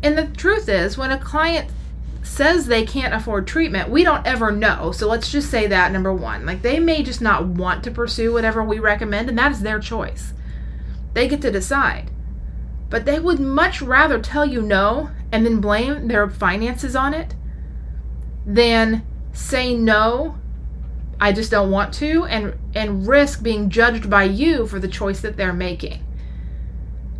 And 0.00 0.16
the 0.16 0.28
truth 0.28 0.68
is, 0.68 0.96
when 0.96 1.10
a 1.10 1.18
client 1.18 1.72
says 2.22 2.66
they 2.66 2.86
can't 2.86 3.14
afford 3.14 3.48
treatment, 3.48 3.90
we 3.90 4.04
don't 4.04 4.24
ever 4.24 4.52
know. 4.52 4.92
So 4.92 5.08
let's 5.08 5.32
just 5.32 5.50
say 5.50 5.66
that 5.66 5.90
number 5.90 6.12
one. 6.12 6.46
Like 6.46 6.62
they 6.62 6.78
may 6.78 7.02
just 7.02 7.20
not 7.20 7.46
want 7.46 7.82
to 7.82 7.90
pursue 7.90 8.32
whatever 8.32 8.62
we 8.62 8.78
recommend, 8.78 9.28
and 9.28 9.36
that 9.38 9.50
is 9.50 9.62
their 9.62 9.80
choice. 9.80 10.34
They 11.14 11.26
get 11.26 11.42
to 11.42 11.50
decide. 11.50 12.12
But 12.90 13.06
they 13.06 13.18
would 13.18 13.40
much 13.40 13.82
rather 13.82 14.20
tell 14.20 14.46
you 14.46 14.62
no 14.62 15.10
and 15.32 15.44
then 15.44 15.60
blame 15.60 16.06
their 16.06 16.30
finances 16.30 16.94
on 16.94 17.12
it 17.12 17.34
than 18.46 19.06
say 19.32 19.74
no, 19.74 20.36
I 21.20 21.32
just 21.32 21.50
don't 21.50 21.70
want 21.70 21.92
to, 21.94 22.24
and, 22.24 22.54
and 22.74 23.06
risk 23.06 23.42
being 23.42 23.68
judged 23.68 24.08
by 24.08 24.24
you 24.24 24.66
for 24.66 24.78
the 24.78 24.88
choice 24.88 25.20
that 25.20 25.36
they're 25.36 25.52
making. 25.52 26.04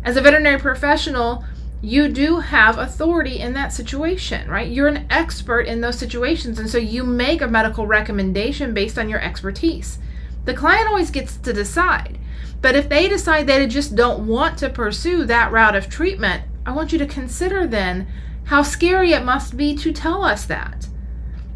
As 0.03 0.17
a 0.17 0.21
veterinary 0.21 0.59
professional, 0.59 1.45
you 1.81 2.07
do 2.09 2.39
have 2.39 2.77
authority 2.77 3.39
in 3.39 3.53
that 3.53 3.73
situation, 3.73 4.49
right? 4.49 4.69
You're 4.69 4.87
an 4.87 5.07
expert 5.09 5.61
in 5.61 5.81
those 5.81 5.97
situations, 5.97 6.59
and 6.59 6.69
so 6.69 6.77
you 6.77 7.03
make 7.03 7.41
a 7.41 7.47
medical 7.47 7.87
recommendation 7.87 8.73
based 8.73 8.97
on 8.97 9.09
your 9.09 9.19
expertise. 9.19 9.99
The 10.45 10.53
client 10.53 10.87
always 10.87 11.11
gets 11.11 11.37
to 11.37 11.53
decide. 11.53 12.19
But 12.61 12.75
if 12.75 12.89
they 12.89 13.07
decide 13.07 13.47
they 13.47 13.65
just 13.67 13.95
don't 13.95 14.27
want 14.27 14.57
to 14.59 14.69
pursue 14.69 15.25
that 15.25 15.51
route 15.51 15.75
of 15.75 15.89
treatment, 15.89 16.43
I 16.65 16.71
want 16.71 16.91
you 16.91 16.99
to 16.99 17.07
consider 17.07 17.65
then 17.65 18.07
how 18.45 18.61
scary 18.61 19.13
it 19.13 19.23
must 19.23 19.57
be 19.57 19.75
to 19.77 19.91
tell 19.91 20.23
us 20.23 20.45
that. 20.45 20.87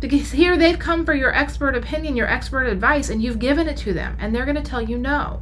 Because 0.09 0.31
here 0.31 0.57
they've 0.57 0.79
come 0.79 1.05
for 1.05 1.13
your 1.13 1.33
expert 1.33 1.75
opinion, 1.75 2.15
your 2.15 2.27
expert 2.27 2.65
advice, 2.65 3.09
and 3.09 3.21
you've 3.21 3.39
given 3.39 3.67
it 3.67 3.77
to 3.77 3.93
them, 3.93 4.15
and 4.19 4.33
they're 4.33 4.45
going 4.45 4.55
to 4.55 4.61
tell 4.61 4.81
you 4.81 4.97
no. 4.97 5.41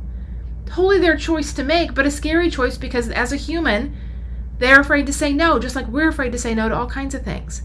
Totally 0.66 1.00
their 1.00 1.18
choice 1.18 1.54
to 1.54 1.64
make, 1.64 1.94
but 1.94 2.06
a 2.06 2.12
scary 2.12 2.50
choice 2.50 2.78
because 2.78 3.10
as 3.10 3.32
a 3.32 3.38
human, 3.38 3.96
they're 4.60 4.80
afraid 4.80 5.06
to 5.08 5.14
say 5.14 5.34
no, 5.34 5.60
just 5.60 5.76
like 5.76 5.88
we're 5.88 6.10
afraid 6.10 6.32
to 6.32 6.38
say 6.38 6.56
no 6.56 6.70
to 6.70 6.76
all 6.76 6.88
kinds 6.88 7.14
of 7.14 7.24
things. 7.24 7.64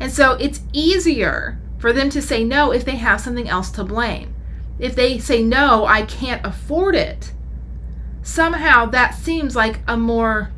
And 0.00 0.10
so 0.10 0.32
it's 0.32 0.60
easier 0.72 1.58
for 1.78 1.92
them 1.92 2.10
to 2.10 2.22
say 2.22 2.44
no 2.44 2.72
if 2.72 2.84
they 2.84 2.96
have 2.96 3.20
something 3.20 3.48
else 3.48 3.70
to 3.72 3.84
blame 3.84 4.34
if 4.82 4.96
they 4.96 5.18
say, 5.18 5.44
no, 5.44 5.86
I 5.86 6.02
can't 6.02 6.44
afford 6.44 6.96
it, 6.96 7.32
somehow 8.22 8.86
that 8.86 9.14
seems 9.14 9.54
like 9.54 9.78
a 9.86 9.96
more 9.96 10.50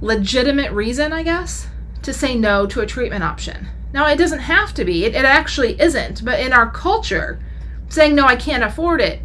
legitimate 0.00 0.72
reason, 0.72 1.12
I 1.12 1.22
guess, 1.22 1.68
to 2.02 2.14
say 2.14 2.34
no 2.34 2.66
to 2.66 2.80
a 2.80 2.86
treatment 2.86 3.22
option. 3.22 3.68
Now, 3.96 4.06
it 4.08 4.18
doesn't 4.18 4.40
have 4.40 4.74
to 4.74 4.84
be, 4.84 5.06
it, 5.06 5.14
it 5.14 5.24
actually 5.24 5.80
isn't, 5.80 6.22
but 6.22 6.38
in 6.38 6.52
our 6.52 6.70
culture, 6.70 7.40
saying, 7.88 8.14
no, 8.14 8.26
I 8.26 8.36
can't 8.36 8.62
afford 8.62 9.00
it 9.00 9.22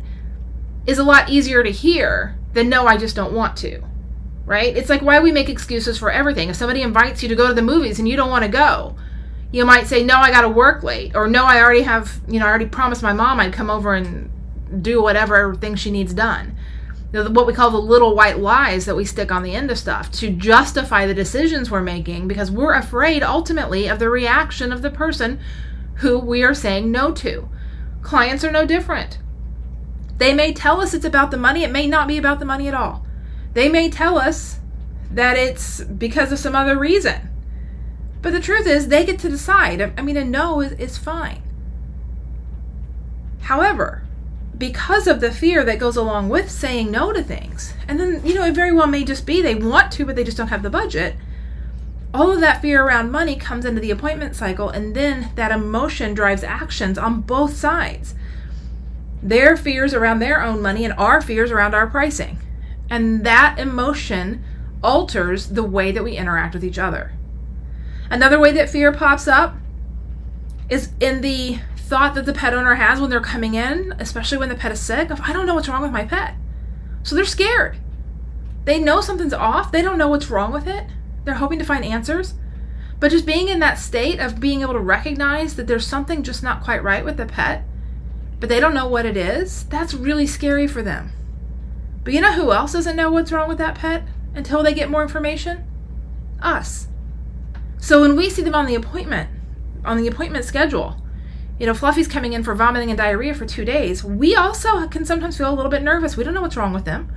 is 0.88 0.98
a 0.98 1.04
lot 1.04 1.30
easier 1.30 1.62
to 1.62 1.70
hear 1.70 2.38
than, 2.54 2.70
no, 2.70 2.88
I 2.88 2.96
just 2.96 3.14
don't 3.14 3.34
want 3.34 3.58
to. 3.58 3.82
Right? 4.46 4.74
It's 4.78 4.88
like 4.88 5.02
why 5.02 5.20
we 5.20 5.34
make 5.34 5.50
excuses 5.50 5.98
for 5.98 6.10
everything. 6.10 6.48
If 6.48 6.56
somebody 6.56 6.84
invites 6.84 7.22
you 7.22 7.28
to 7.28 7.36
go 7.36 7.50
to 7.50 7.54
the 7.54 7.62
movies 7.62 8.00
and 8.00 8.08
you 8.08 8.16
don't 8.16 8.30
want 8.30 8.46
to 8.46 8.50
go, 8.50 8.96
you 9.52 9.66
might 9.66 9.88
say, 9.88 10.06
No, 10.06 10.16
I 10.16 10.32
got 10.32 10.44
to 10.44 10.50
work 10.50 10.84
late. 10.84 11.18
Or 11.18 11.28
no, 11.28 11.44
I 11.44 11.62
already 11.62 11.82
have, 11.82 12.22
you 12.30 12.40
know, 12.40 12.46
I 12.46 12.50
already 12.50 12.66
promised 12.66 13.04
my 13.04 13.12
mom 13.12 13.42
I'd 13.42 13.52
come 13.52 13.70
over 13.70 13.94
and 13.94 14.32
do 14.82 15.04
whatever 15.04 15.54
thing 15.56 15.76
she 15.76 15.92
needs 15.92 16.14
done. 16.14 16.56
What 17.12 17.46
we 17.46 17.54
call 17.54 17.72
the 17.72 17.78
little 17.78 18.16
white 18.16 18.40
lies 18.40 18.86
that 18.86 18.96
we 18.96 19.04
stick 19.04 19.32
on 19.32 19.44
the 19.44 19.54
end 19.54 19.70
of 19.70 19.78
stuff 19.78 20.12
to 20.14 20.30
justify 20.30 21.06
the 21.06 21.14
decisions 21.14 21.70
we're 21.70 21.82
making 21.82 22.28
because 22.28 22.50
we're 22.50 22.74
afraid 22.74 23.22
ultimately 23.22 23.88
of 23.88 24.00
the 24.00 24.10
reaction 24.10 24.72
of 24.72 24.82
the 24.82 24.90
person 24.90 25.40
who 25.96 26.18
we 26.18 26.42
are 26.42 26.54
saying 26.54 26.90
no 26.90 27.12
to. 27.12 27.50
Clients 28.02 28.46
are 28.46 28.52
no 28.52 28.66
different. 28.66 29.20
They 30.18 30.34
may 30.34 30.54
tell 30.54 30.80
us 30.80 30.94
it's 30.94 31.04
about 31.04 31.32
the 31.32 31.38
money, 31.38 31.64
it 31.64 31.72
may 31.72 31.86
not 31.86 32.08
be 32.08 32.18
about 32.18 32.40
the 32.40 32.46
money 32.46 32.68
at 32.68 32.74
all. 32.74 33.06
They 33.54 33.68
may 33.68 33.90
tell 33.90 34.18
us 34.18 34.60
that 35.12 35.38
it's 35.38 35.84
because 35.84 36.32
of 36.32 36.40
some 36.40 36.56
other 36.56 36.78
reason. 36.78 37.30
But 38.22 38.34
the 38.34 38.40
truth 38.40 38.68
is, 38.68 38.88
they 38.88 39.04
get 39.04 39.20
to 39.20 39.30
decide. 39.30 39.82
I 39.98 40.02
mean, 40.02 40.16
a 40.16 40.24
no 40.24 40.62
is, 40.62 40.74
is 40.74 40.98
fine. 40.98 41.42
However, 43.42 44.04
because 44.62 45.08
of 45.08 45.22
the 45.22 45.32
fear 45.32 45.64
that 45.64 45.80
goes 45.80 45.98
along 45.98 46.30
with 46.30 46.52
saying 46.52 46.92
no 46.92 47.12
to 47.12 47.24
things, 47.24 47.74
and 47.88 48.00
then, 48.00 48.24
you 48.24 48.36
know, 48.36 48.46
it 48.46 48.54
very 48.54 48.72
well 48.72 48.86
may 48.86 49.04
just 49.04 49.26
be 49.26 49.42
they 49.42 49.56
want 49.56 49.92
to, 49.92 50.06
but 50.06 50.16
they 50.16 50.24
just 50.24 50.38
don't 50.38 50.50
have 50.50 50.62
the 50.62 50.70
budget. 50.70 51.16
All 52.14 52.32
of 52.32 52.42
that 52.42 52.62
fear 52.62 52.84
around 52.84 53.10
money 53.10 53.36
comes 53.36 53.66
into 53.66 53.82
the 53.82 53.90
appointment 53.90 54.36
cycle, 54.36 54.70
and 54.70 54.96
then 54.96 55.32
that 55.34 55.52
emotion 55.52 56.14
drives 56.14 56.44
actions 56.44 57.00
on 57.00 57.22
both 57.22 57.56
sides. 57.56 58.14
Their 59.24 59.58
fears 59.58 59.96
around 59.96 60.20
their 60.20 60.44
own 60.44 60.62
money 60.62 60.86
and 60.86 60.94
our 60.94 61.22
fears 61.22 61.50
around 61.50 61.74
our 61.74 61.88
pricing. 61.88 62.38
And 62.88 63.26
that 63.26 63.58
emotion 63.58 64.44
alters 64.84 65.48
the 65.48 65.64
way 65.64 65.92
that 65.92 66.04
we 66.04 66.18
interact 66.18 66.54
with 66.54 66.64
each 66.64 66.78
other. 66.78 67.14
Another 68.12 68.40
way 68.40 68.52
that 68.52 68.70
fear 68.70 68.92
pops 68.92 69.28
up 69.28 69.56
is 70.70 70.92
in 71.00 71.22
the 71.22 71.58
thought 71.92 72.16
that 72.16 72.26
the 72.26 72.32
pet 72.32 72.54
owner 72.54 72.76
has 72.76 73.02
when 73.02 73.10
they're 73.10 73.20
coming 73.20 73.54
in, 73.54 73.94
especially 74.00 74.38
when 74.38 74.48
the 74.48 74.56
pet 74.56 74.72
is 74.72 74.80
sick, 74.80 75.10
of 75.12 75.20
I 75.20 75.34
don't 75.34 75.46
know 75.46 75.56
what's 75.56 75.68
wrong 75.68 75.82
with 75.82 75.92
my 75.92 76.06
pet. 76.06 76.36
So 77.04 77.16
they're 77.16 77.26
scared. 77.26 77.80
They 78.64 78.80
know 78.80 79.02
something's 79.02 79.34
off, 79.34 79.74
they 79.74 79.82
don't 79.82 79.98
know 79.98 80.08
what's 80.08 80.30
wrong 80.30 80.54
with 80.54 80.68
it. 80.68 80.88
They're 81.26 81.34
hoping 81.34 81.60
to 81.60 81.66
find 81.66 81.84
answers. 81.84 82.36
But 83.02 83.12
just 83.12 83.26
being 83.26 83.50
in 83.50 83.60
that 83.60 83.78
state 83.78 84.22
of 84.22 84.40
being 84.40 84.62
able 84.62 84.72
to 84.72 84.80
recognize 84.80 85.58
that 85.58 85.68
there's 85.68 85.86
something 85.86 86.24
just 86.24 86.42
not 86.42 86.64
quite 86.64 86.82
right 86.82 87.04
with 87.04 87.18
the 87.18 87.26
pet, 87.26 87.66
but 88.40 88.48
they 88.48 88.62
don't 88.62 88.74
know 88.74 88.88
what 88.88 89.06
it 89.06 89.18
is, 89.18 89.66
that's 89.66 89.94
really 89.94 90.26
scary 90.26 90.68
for 90.68 90.82
them. 90.82 91.12
But 92.06 92.14
you 92.14 92.22
know 92.22 92.32
who 92.32 92.54
else 92.54 92.72
doesn't 92.72 92.96
know 92.96 93.12
what's 93.12 93.34
wrong 93.34 93.50
with 93.50 93.58
that 93.58 93.76
pet 93.76 94.04
until 94.34 94.64
they 94.64 94.74
get 94.74 94.90
more 94.90 95.04
information? 95.04 95.66
Us. 96.42 96.88
So 97.80 98.00
when 98.00 98.16
we 98.16 98.30
see 98.30 98.44
them 98.44 98.56
on 98.56 98.66
the 98.66 98.76
appointment, 98.76 99.30
on 99.84 99.98
the 99.98 100.08
appointment 100.08 100.46
schedule, 100.46 100.96
you 101.62 101.68
know, 101.68 101.76
Fluffy's 101.76 102.08
coming 102.08 102.34
in 102.34 102.44
for 102.44 102.56
vomiting 102.56 102.90
and 102.90 102.98
diarrhea 102.98 103.36
for 103.36 103.46
two 103.46 103.64
days, 103.64 104.04
we 104.04 104.36
also 104.36 104.88
can 104.88 105.06
sometimes 105.06 105.38
feel 105.38 105.54
a 105.54 105.54
little 105.54 105.70
bit 105.70 105.84
nervous. 105.84 106.18
We 106.18 106.24
don't 106.24 106.34
know 106.34 106.42
what's 106.42 106.58
wrong 106.58 106.74
with 106.74 106.86
them. 106.86 107.14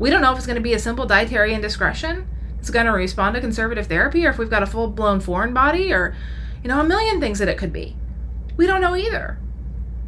We 0.00 0.10
don't 0.10 0.20
know 0.20 0.32
if 0.32 0.36
it's 0.36 0.48
going 0.48 0.56
to 0.56 0.60
be 0.60 0.74
a 0.74 0.80
simple 0.80 1.06
dietary 1.06 1.54
indiscretion, 1.54 2.26
it's 2.58 2.70
going 2.70 2.86
to 2.86 2.92
respond 2.92 3.36
to 3.36 3.40
conservative 3.40 3.86
therapy, 3.86 4.26
or 4.26 4.30
if 4.30 4.38
we've 4.38 4.50
got 4.50 4.64
a 4.64 4.66
full 4.66 4.88
blown 4.88 5.20
foreign 5.20 5.54
body, 5.54 5.92
or, 5.92 6.16
you 6.60 6.68
know, 6.68 6.80
a 6.80 6.84
million 6.84 7.20
things 7.20 7.38
that 7.38 7.46
it 7.46 7.56
could 7.56 7.72
be. 7.72 7.96
We 8.56 8.66
don't 8.66 8.80
know 8.80 8.96
either. 8.96 9.38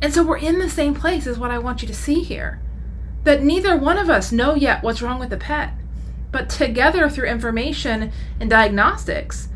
And 0.02 0.12
so 0.12 0.24
we're 0.24 0.38
in 0.38 0.58
the 0.58 0.68
same 0.68 0.92
place, 0.92 1.24
is 1.24 1.38
what 1.38 1.52
I 1.52 1.58
want 1.58 1.80
you 1.80 1.86
to 1.86 1.94
see 1.94 2.22
here. 2.22 2.60
That 3.22 3.44
neither 3.44 3.76
one 3.76 3.98
of 3.98 4.10
us 4.10 4.32
know 4.32 4.56
yet 4.56 4.82
what's 4.82 5.00
wrong 5.00 5.20
with 5.20 5.30
the 5.30 5.36
pet. 5.36 5.74
But 6.32 6.48
together, 6.48 7.08
through 7.08 7.28
information 7.28 8.10
and 8.40 8.50
diagnostics, 8.50 9.48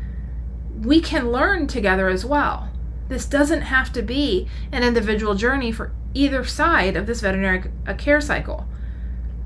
we 0.79 1.01
can 1.01 1.33
learn 1.33 1.67
together 1.67 2.07
as 2.07 2.23
well. 2.23 2.70
This 3.11 3.25
doesn't 3.25 3.63
have 3.63 3.91
to 3.91 4.01
be 4.01 4.47
an 4.71 4.83
individual 4.83 5.35
journey 5.35 5.73
for 5.73 5.91
either 6.13 6.45
side 6.45 6.95
of 6.95 7.07
this 7.07 7.19
veterinary 7.19 7.69
care 7.97 8.21
cycle. 8.21 8.65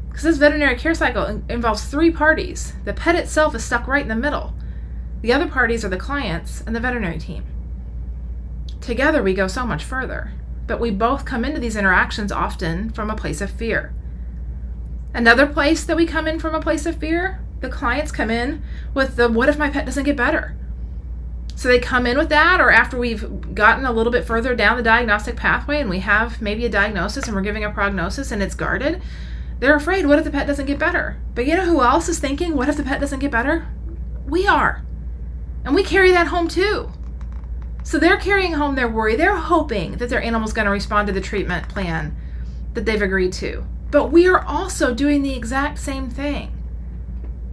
Because 0.07 0.21
this 0.21 0.37
veterinary 0.37 0.75
care 0.75 0.93
cycle 0.93 1.41
involves 1.49 1.85
three 1.85 2.11
parties. 2.11 2.73
The 2.83 2.93
pet 2.93 3.15
itself 3.15 3.55
is 3.55 3.65
stuck 3.65 3.87
right 3.87 4.03
in 4.03 4.07
the 4.07 4.15
middle. 4.15 4.53
The 5.23 5.33
other 5.33 5.47
parties 5.47 5.83
are 5.83 5.89
the 5.89 5.97
clients 5.97 6.61
and 6.61 6.75
the 6.75 6.79
veterinary 6.79 7.17
team. 7.17 7.43
Together, 8.81 9.23
we 9.23 9.33
go 9.33 9.47
so 9.47 9.65
much 9.65 9.83
further, 9.83 10.33
but 10.67 10.79
we 10.79 10.91
both 10.91 11.25
come 11.25 11.43
into 11.43 11.59
these 11.59 11.75
interactions 11.75 12.31
often 12.31 12.91
from 12.91 13.09
a 13.09 13.15
place 13.15 13.41
of 13.41 13.49
fear. 13.49 13.95
Another 15.11 15.47
place 15.47 15.83
that 15.85 15.97
we 15.97 16.05
come 16.05 16.27
in 16.27 16.39
from 16.39 16.53
a 16.53 16.61
place 16.61 16.85
of 16.85 16.97
fear, 16.97 17.43
the 17.61 17.69
clients 17.69 18.11
come 18.11 18.29
in 18.29 18.61
with 18.93 19.15
the 19.15 19.27
what 19.27 19.49
if 19.49 19.57
my 19.57 19.71
pet 19.71 19.87
doesn't 19.87 20.03
get 20.03 20.15
better? 20.15 20.55
So 21.55 21.69
they 21.69 21.79
come 21.79 22.05
in 22.05 22.17
with 22.17 22.29
that, 22.29 22.59
or 22.59 22.69
after 22.69 22.97
we've 22.97 23.55
gotten 23.55 23.85
a 23.85 23.91
little 23.91 24.11
bit 24.11 24.25
further 24.25 24.55
down 24.55 24.75
the 24.75 24.83
diagnostic 24.83 25.37
pathway 25.37 25.79
and 25.79 25.89
we 25.89 25.99
have 25.99 26.41
maybe 26.41 26.65
a 26.65 26.69
diagnosis 26.69 27.25
and 27.25 27.35
we're 27.35 27.41
giving 27.41 27.63
a 27.63 27.71
prognosis 27.71 28.31
and 28.31 28.43
it's 28.43 28.55
guarded, 28.55 29.01
they're 29.59 29.75
afraid, 29.75 30.05
what 30.05 30.19
if 30.19 30.25
the 30.25 30.31
pet 30.31 30.47
doesn't 30.47 30.65
get 30.65 30.77
better? 30.77 31.17
But 31.33 31.45
you 31.45 31.55
know 31.55 31.65
who 31.65 31.81
else 31.81 32.09
is 32.09 32.19
thinking, 32.19 32.55
what 32.55 32.67
if 32.67 32.75
the 32.75 32.83
pet 32.83 32.99
doesn't 32.99 33.19
get 33.19 33.31
better? 33.31 33.67
We 34.25 34.45
are. 34.45 34.83
And 35.63 35.73
we 35.73 35.83
carry 35.83 36.11
that 36.11 36.27
home 36.27 36.49
too. 36.49 36.91
So 37.83 37.99
they're 37.99 38.17
carrying 38.17 38.53
home 38.53 38.75
their 38.75 38.89
worry. 38.89 39.15
They're 39.15 39.37
hoping 39.37 39.93
that 39.93 40.09
their 40.09 40.21
animal's 40.21 40.53
going 40.53 40.65
to 40.65 40.71
respond 40.71 41.07
to 41.07 41.13
the 41.13 41.21
treatment 41.21 41.69
plan 41.69 42.17
that 42.73 42.85
they've 42.85 43.01
agreed 43.01 43.31
to. 43.33 43.65
But 43.91 44.11
we 44.11 44.27
are 44.27 44.43
also 44.43 44.93
doing 44.93 45.21
the 45.21 45.35
exact 45.35 45.79
same 45.79 46.09
thing. 46.09 46.51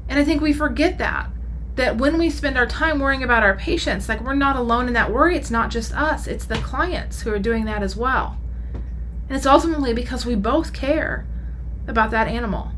And 0.08 0.18
I 0.18 0.24
think 0.24 0.42
we 0.42 0.52
forget 0.52 0.98
that 0.98 1.30
that 1.74 1.96
when 1.96 2.18
we 2.18 2.28
spend 2.28 2.58
our 2.58 2.66
time 2.66 2.98
worrying 2.98 3.22
about 3.22 3.42
our 3.42 3.56
patients, 3.56 4.08
like 4.08 4.20
we're 4.20 4.34
not 4.34 4.56
alone 4.56 4.88
in 4.88 4.92
that 4.92 5.12
worry. 5.12 5.36
It's 5.36 5.50
not 5.50 5.70
just 5.70 5.94
us, 5.94 6.26
it's 6.26 6.44
the 6.44 6.56
clients 6.56 7.22
who 7.22 7.32
are 7.32 7.38
doing 7.38 7.64
that 7.64 7.82
as 7.82 7.96
well. 7.96 8.36
And 9.28 9.36
it's 9.36 9.46
ultimately 9.46 9.94
because 9.94 10.26
we 10.26 10.34
both 10.34 10.72
care 10.72 11.26
about 11.86 12.10
that 12.10 12.28
animal. 12.28 12.72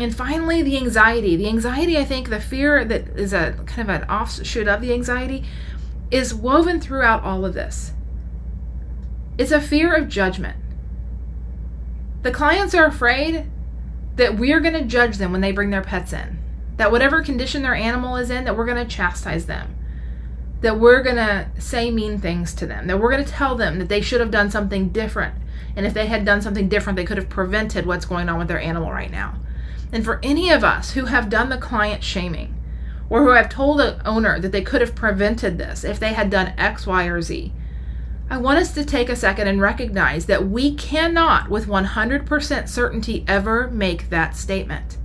And 0.00 0.14
finally, 0.14 0.62
the 0.62 0.76
anxiety. 0.76 1.36
The 1.36 1.48
anxiety, 1.48 1.96
I 1.96 2.04
think, 2.04 2.28
the 2.28 2.40
fear 2.40 2.84
that 2.84 3.08
is 3.18 3.32
a 3.32 3.52
kind 3.66 3.88
of 3.88 4.02
an 4.02 4.08
offshoot 4.08 4.68
of 4.68 4.80
the 4.80 4.92
anxiety, 4.92 5.44
is 6.10 6.34
woven 6.34 6.80
throughout 6.80 7.22
all 7.22 7.44
of 7.44 7.54
this. 7.54 7.92
It's 9.36 9.52
a 9.52 9.60
fear 9.60 9.94
of 9.94 10.08
judgment. 10.08 10.56
The 12.22 12.32
clients 12.32 12.74
are 12.74 12.86
afraid 12.86 13.48
that 14.16 14.36
we're 14.36 14.60
going 14.60 14.74
to 14.74 14.84
judge 14.84 15.18
them 15.18 15.30
when 15.30 15.40
they 15.40 15.52
bring 15.52 15.70
their 15.70 15.82
pets 15.82 16.12
in 16.12 16.37
that 16.78 16.92
whatever 16.92 17.22
condition 17.22 17.62
their 17.62 17.74
animal 17.74 18.16
is 18.16 18.30
in, 18.30 18.44
that 18.44 18.56
we're 18.56 18.64
going 18.64 18.84
to 18.84 18.96
chastise 18.96 19.46
them. 19.46 19.76
That 20.62 20.78
we're 20.78 21.02
going 21.02 21.16
to 21.16 21.48
say 21.58 21.90
mean 21.90 22.18
things 22.18 22.54
to 22.54 22.66
them. 22.66 22.86
That 22.86 22.98
we're 22.98 23.10
going 23.10 23.24
to 23.24 23.30
tell 23.30 23.56
them 23.56 23.78
that 23.78 23.88
they 23.88 24.00
should 24.00 24.20
have 24.20 24.30
done 24.30 24.50
something 24.50 24.88
different. 24.88 25.34
And 25.76 25.84
if 25.86 25.92
they 25.92 26.06
had 26.06 26.24
done 26.24 26.40
something 26.40 26.68
different, 26.68 26.96
they 26.96 27.04
could 27.04 27.18
have 27.18 27.28
prevented 27.28 27.84
what's 27.84 28.06
going 28.06 28.28
on 28.28 28.38
with 28.38 28.48
their 28.48 28.60
animal 28.60 28.90
right 28.90 29.10
now. 29.10 29.36
And 29.92 30.04
for 30.04 30.20
any 30.22 30.50
of 30.50 30.64
us 30.64 30.92
who 30.92 31.06
have 31.06 31.28
done 31.28 31.48
the 31.48 31.58
client 31.58 32.04
shaming, 32.04 32.54
or 33.10 33.22
who 33.24 33.30
have 33.30 33.48
told 33.48 33.78
the 33.78 34.06
owner 34.06 34.38
that 34.38 34.52
they 34.52 34.62
could 34.62 34.80
have 34.80 34.94
prevented 34.94 35.58
this 35.58 35.82
if 35.82 35.98
they 35.98 36.12
had 36.12 36.30
done 36.30 36.52
X, 36.58 36.86
Y, 36.86 37.06
or 37.06 37.22
Z, 37.22 37.52
I 38.30 38.36
want 38.36 38.58
us 38.58 38.72
to 38.74 38.84
take 38.84 39.08
a 39.08 39.16
second 39.16 39.48
and 39.48 39.60
recognize 39.60 40.26
that 40.26 40.46
we 40.46 40.74
cannot, 40.74 41.48
with 41.48 41.66
100% 41.66 42.68
certainty, 42.68 43.24
ever 43.26 43.70
make 43.70 44.10
that 44.10 44.36
statement 44.36 44.97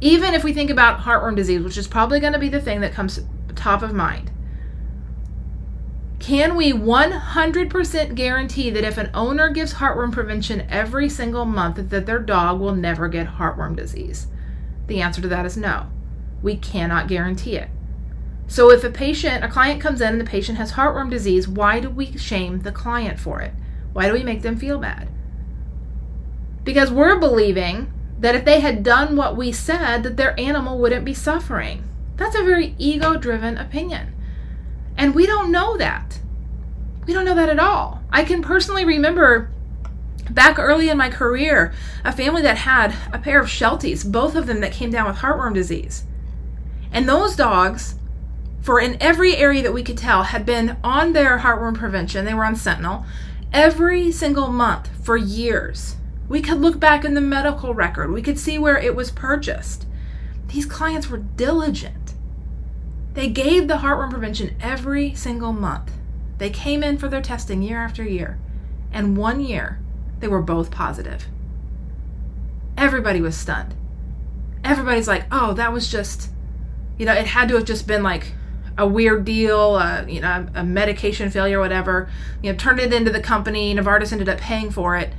Even 0.00 0.34
if 0.34 0.44
we 0.44 0.52
think 0.52 0.70
about 0.70 1.00
heartworm 1.00 1.36
disease, 1.36 1.62
which 1.62 1.78
is 1.78 1.86
probably 1.86 2.20
going 2.20 2.32
to 2.32 2.38
be 2.38 2.48
the 2.48 2.60
thing 2.60 2.80
that 2.80 2.92
comes 2.92 3.20
top 3.54 3.82
of 3.82 3.92
mind, 3.92 4.30
can 6.18 6.56
we 6.56 6.72
100% 6.72 8.14
guarantee 8.14 8.70
that 8.70 8.84
if 8.84 8.96
an 8.96 9.10
owner 9.12 9.50
gives 9.50 9.74
heartworm 9.74 10.10
prevention 10.10 10.66
every 10.70 11.08
single 11.08 11.44
month 11.44 11.90
that 11.90 12.06
their 12.06 12.18
dog 12.18 12.60
will 12.60 12.74
never 12.74 13.08
get 13.08 13.26
heartworm 13.26 13.76
disease? 13.76 14.26
The 14.86 15.02
answer 15.02 15.20
to 15.20 15.28
that 15.28 15.44
is 15.44 15.56
no. 15.56 15.90
We 16.42 16.56
cannot 16.56 17.08
guarantee 17.08 17.56
it. 17.56 17.68
So 18.46 18.70
if 18.70 18.84
a 18.84 18.90
patient, 18.90 19.44
a 19.44 19.48
client 19.48 19.80
comes 19.80 20.00
in 20.00 20.12
and 20.12 20.20
the 20.20 20.24
patient 20.24 20.58
has 20.58 20.72
heartworm 20.72 21.10
disease, 21.10 21.48
why 21.48 21.80
do 21.80 21.90
we 21.90 22.16
shame 22.16 22.60
the 22.60 22.72
client 22.72 23.18
for 23.18 23.40
it? 23.40 23.52
Why 23.92 24.06
do 24.06 24.14
we 24.14 24.22
make 24.22 24.42
them 24.42 24.56
feel 24.56 24.78
bad? 24.78 25.08
Because 26.62 26.90
we're 26.90 27.18
believing 27.18 27.92
that 28.18 28.34
if 28.34 28.44
they 28.44 28.60
had 28.60 28.82
done 28.82 29.16
what 29.16 29.36
we 29.36 29.52
said 29.52 30.02
that 30.02 30.16
their 30.16 30.38
animal 30.38 30.78
wouldn't 30.78 31.04
be 31.04 31.14
suffering. 31.14 31.84
That's 32.16 32.36
a 32.36 32.44
very 32.44 32.74
ego-driven 32.78 33.58
opinion. 33.58 34.14
And 34.96 35.14
we 35.14 35.26
don't 35.26 35.50
know 35.50 35.76
that. 35.76 36.20
We 37.06 37.12
don't 37.12 37.24
know 37.24 37.34
that 37.34 37.48
at 37.48 37.58
all. 37.58 38.02
I 38.10 38.24
can 38.24 38.42
personally 38.42 38.84
remember 38.84 39.50
back 40.30 40.58
early 40.58 40.88
in 40.88 40.96
my 40.96 41.10
career 41.10 41.74
a 42.04 42.12
family 42.12 42.40
that 42.42 42.58
had 42.58 42.94
a 43.12 43.18
pair 43.18 43.40
of 43.40 43.48
Shelties, 43.48 44.10
both 44.10 44.36
of 44.36 44.46
them 44.46 44.60
that 44.60 44.72
came 44.72 44.90
down 44.90 45.06
with 45.06 45.16
heartworm 45.16 45.52
disease. 45.52 46.04
And 46.92 47.08
those 47.08 47.36
dogs, 47.36 47.96
for 48.62 48.80
in 48.80 48.96
every 49.02 49.36
area 49.36 49.62
that 49.62 49.74
we 49.74 49.82
could 49.82 49.98
tell, 49.98 50.22
had 50.22 50.46
been 50.46 50.76
on 50.82 51.12
their 51.12 51.40
heartworm 51.40 51.74
prevention. 51.74 52.24
They 52.24 52.34
were 52.34 52.44
on 52.44 52.56
Sentinel 52.56 53.04
every 53.52 54.10
single 54.10 54.48
month 54.48 54.88
for 55.04 55.16
years. 55.16 55.96
We 56.28 56.40
could 56.40 56.60
look 56.60 56.80
back 56.80 57.04
in 57.04 57.14
the 57.14 57.20
medical 57.20 57.74
record, 57.74 58.12
we 58.12 58.22
could 58.22 58.38
see 58.38 58.58
where 58.58 58.78
it 58.78 58.96
was 58.96 59.10
purchased. 59.10 59.86
These 60.48 60.66
clients 60.66 61.08
were 61.08 61.18
diligent. 61.18 62.14
They 63.14 63.28
gave 63.28 63.68
the 63.68 63.78
heartworm 63.78 64.10
prevention 64.10 64.56
every 64.60 65.14
single 65.14 65.52
month. 65.52 65.92
They 66.38 66.50
came 66.50 66.82
in 66.82 66.98
for 66.98 67.08
their 67.08 67.22
testing 67.22 67.62
year 67.62 67.78
after 67.78 68.02
year, 68.02 68.38
and 68.92 69.16
one 69.16 69.40
year 69.40 69.80
they 70.20 70.28
were 70.28 70.42
both 70.42 70.70
positive. 70.70 71.26
Everybody 72.76 73.20
was 73.20 73.36
stunned. 73.36 73.74
Everybody's 74.64 75.06
like, 75.06 75.24
oh, 75.30 75.52
that 75.54 75.72
was 75.72 75.90
just, 75.90 76.30
you 76.98 77.06
know, 77.06 77.12
it 77.12 77.26
had 77.26 77.48
to 77.48 77.56
have 77.56 77.64
just 77.64 77.86
been 77.86 78.02
like 78.02 78.32
a 78.76 78.86
weird 78.86 79.24
deal, 79.24 79.74
uh, 79.74 80.04
you 80.06 80.20
know, 80.20 80.48
a 80.54 80.64
medication 80.64 81.30
failure, 81.30 81.60
whatever. 81.60 82.08
You 82.42 82.50
know, 82.50 82.58
turned 82.58 82.80
it 82.80 82.92
into 82.92 83.12
the 83.12 83.20
company. 83.20 83.74
Novartis 83.74 84.10
ended 84.10 84.28
up 84.28 84.38
paying 84.38 84.70
for 84.70 84.96
it. 84.96 85.12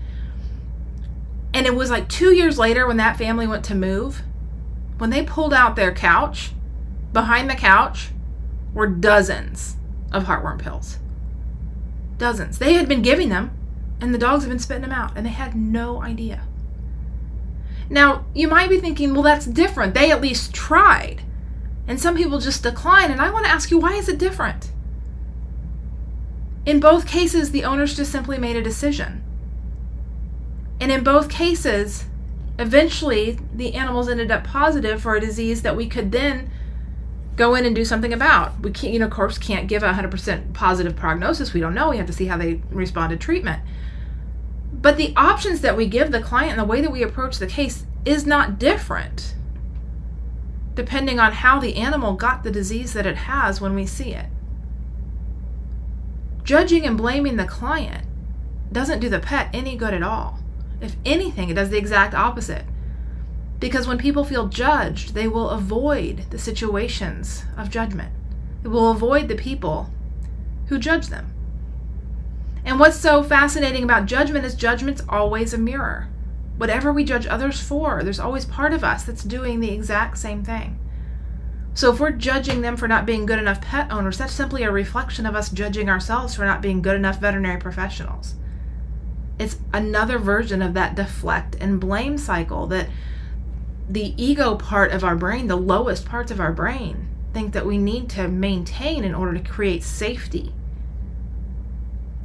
And 1.55 1.65
it 1.65 1.73
was 1.73 1.89
like 1.89 2.09
two 2.09 2.35
years 2.35 2.59
later 2.59 2.85
when 2.85 2.97
that 2.97 3.15
family 3.15 3.47
went 3.47 3.63
to 3.65 3.75
move, 3.75 4.23
when 4.97 5.09
they 5.09 5.23
pulled 5.23 5.53
out 5.53 5.77
their 5.77 5.93
couch 5.93 6.51
behind 7.13 7.49
the 7.49 7.55
couch 7.55 8.09
were 8.73 8.87
dozens 8.87 9.77
of 10.11 10.25
heartworm 10.25 10.59
pills. 10.59 10.97
Dozens. 12.17 12.59
They 12.59 12.73
had 12.73 12.89
been 12.89 13.01
giving 13.01 13.29
them, 13.29 13.57
and 14.01 14.13
the 14.13 14.17
dogs 14.17 14.43
had 14.43 14.49
been 14.49 14.59
spitting 14.59 14.81
them 14.81 14.91
out, 14.91 15.13
and 15.15 15.25
they 15.25 15.29
had 15.29 15.55
no 15.55 16.03
idea. 16.03 16.43
Now, 17.89 18.25
you 18.33 18.49
might 18.49 18.69
be 18.69 18.81
thinking, 18.81 19.13
well, 19.13 19.23
that's 19.23 19.45
different. 19.45 19.93
They 19.93 20.11
at 20.11 20.21
least 20.21 20.53
tried. 20.53 21.21
And 21.87 22.01
some 22.01 22.17
people 22.17 22.39
just 22.39 22.63
decline. 22.63 23.11
And 23.11 23.21
I 23.21 23.29
want 23.29 23.45
to 23.45 23.51
ask 23.51 23.71
you, 23.71 23.77
why 23.77 23.93
is 23.93 24.09
it 24.09 24.17
different? 24.17 24.71
In 26.65 26.81
both 26.81 27.07
cases, 27.07 27.51
the 27.51 27.63
owners 27.63 27.95
just 27.95 28.11
simply 28.11 28.37
made 28.37 28.57
a 28.57 28.61
decision. 28.61 29.23
And 30.79 30.91
in 30.91 31.03
both 31.03 31.29
cases, 31.29 32.05
eventually 32.59 33.39
the 33.53 33.73
animals 33.73 34.09
ended 34.09 34.31
up 34.31 34.43
positive 34.43 35.01
for 35.01 35.15
a 35.15 35.19
disease 35.19 35.61
that 35.61 35.75
we 35.75 35.87
could 35.87 36.11
then 36.11 36.49
go 37.35 37.55
in 37.55 37.65
and 37.65 37.75
do 37.75 37.85
something 37.85 38.13
about. 38.13 38.59
We 38.61 38.71
can't, 38.71 38.93
you 38.93 38.99
know, 38.99 39.05
of 39.05 39.11
course, 39.11 39.37
can't 39.37 39.67
give 39.67 39.83
a 39.83 39.93
100% 39.93 40.53
positive 40.53 40.95
prognosis. 40.95 41.53
We 41.53 41.59
don't 41.59 41.73
know. 41.73 41.89
We 41.89 41.97
have 41.97 42.07
to 42.07 42.13
see 42.13 42.27
how 42.27 42.37
they 42.37 42.61
respond 42.69 43.11
to 43.11 43.17
treatment. 43.17 43.61
But 44.73 44.97
the 44.97 45.13
options 45.15 45.61
that 45.61 45.77
we 45.77 45.87
give 45.87 46.11
the 46.11 46.21
client 46.21 46.51
and 46.51 46.59
the 46.59 46.65
way 46.65 46.81
that 46.81 46.91
we 46.91 47.03
approach 47.03 47.37
the 47.37 47.47
case 47.47 47.85
is 48.05 48.25
not 48.25 48.59
different 48.59 49.35
depending 50.75 51.19
on 51.19 51.31
how 51.31 51.59
the 51.59 51.77
animal 51.77 52.13
got 52.13 52.43
the 52.43 52.51
disease 52.51 52.93
that 52.93 53.05
it 53.05 53.15
has 53.15 53.59
when 53.59 53.73
we 53.73 53.85
see 53.85 54.13
it. 54.13 54.27
Judging 56.43 56.85
and 56.85 56.97
blaming 56.97 57.37
the 57.37 57.45
client 57.45 58.05
doesn't 58.71 58.99
do 58.99 59.09
the 59.09 59.19
pet 59.19 59.49
any 59.53 59.75
good 59.75 59.93
at 59.93 60.03
all. 60.03 60.39
If 60.81 60.95
anything, 61.05 61.49
it 61.49 61.55
does 61.55 61.69
the 61.69 61.77
exact 61.77 62.13
opposite. 62.13 62.65
Because 63.59 63.87
when 63.87 63.97
people 63.97 64.23
feel 64.23 64.47
judged, 64.47 65.13
they 65.13 65.27
will 65.27 65.49
avoid 65.49 66.25
the 66.29 66.39
situations 66.39 67.43
of 67.57 67.69
judgment. 67.69 68.11
They 68.63 68.69
will 68.69 68.91
avoid 68.91 69.27
the 69.27 69.35
people 69.35 69.89
who 70.67 70.77
judge 70.77 71.07
them. 71.07 71.33
And 72.65 72.79
what's 72.79 72.97
so 72.97 73.23
fascinating 73.23 73.83
about 73.83 74.07
judgment 74.07 74.43
is 74.43 74.55
judgment's 74.55 75.03
always 75.07 75.53
a 75.53 75.57
mirror. 75.57 76.09
Whatever 76.57 76.91
we 76.91 77.03
judge 77.03 77.27
others 77.27 77.61
for, 77.61 78.01
there's 78.03 78.19
always 78.19 78.45
part 78.45 78.73
of 78.73 78.83
us 78.83 79.03
that's 79.03 79.23
doing 79.23 79.59
the 79.59 79.71
exact 79.71 80.17
same 80.17 80.43
thing. 80.43 80.79
So 81.75 81.91
if 81.91 81.99
we're 81.99 82.11
judging 82.11 82.61
them 82.61 82.77
for 82.77 82.87
not 82.87 83.05
being 83.05 83.25
good 83.25 83.37
enough 83.37 83.61
pet 83.61 83.91
owners, 83.91 84.17
that's 84.17 84.33
simply 84.33 84.63
a 84.63 84.71
reflection 84.71 85.25
of 85.25 85.35
us 85.35 85.49
judging 85.49 85.89
ourselves 85.89 86.33
for 86.33 86.45
not 86.45 86.61
being 86.61 86.81
good 86.81 86.95
enough 86.95 87.19
veterinary 87.19 87.59
professionals. 87.59 88.35
It's 89.37 89.57
another 89.73 90.17
version 90.17 90.61
of 90.61 90.73
that 90.75 90.95
deflect 90.95 91.55
and 91.59 91.79
blame 91.79 92.17
cycle 92.17 92.67
that 92.67 92.89
the 93.89 94.13
ego 94.21 94.55
part 94.55 94.91
of 94.91 95.03
our 95.03 95.15
brain, 95.15 95.47
the 95.47 95.55
lowest 95.55 96.05
parts 96.05 96.31
of 96.31 96.39
our 96.39 96.53
brain, 96.53 97.07
think 97.33 97.53
that 97.53 97.65
we 97.65 97.77
need 97.77 98.09
to 98.11 98.27
maintain 98.27 99.03
in 99.03 99.13
order 99.13 99.37
to 99.37 99.49
create 99.49 99.83
safety. 99.83 100.53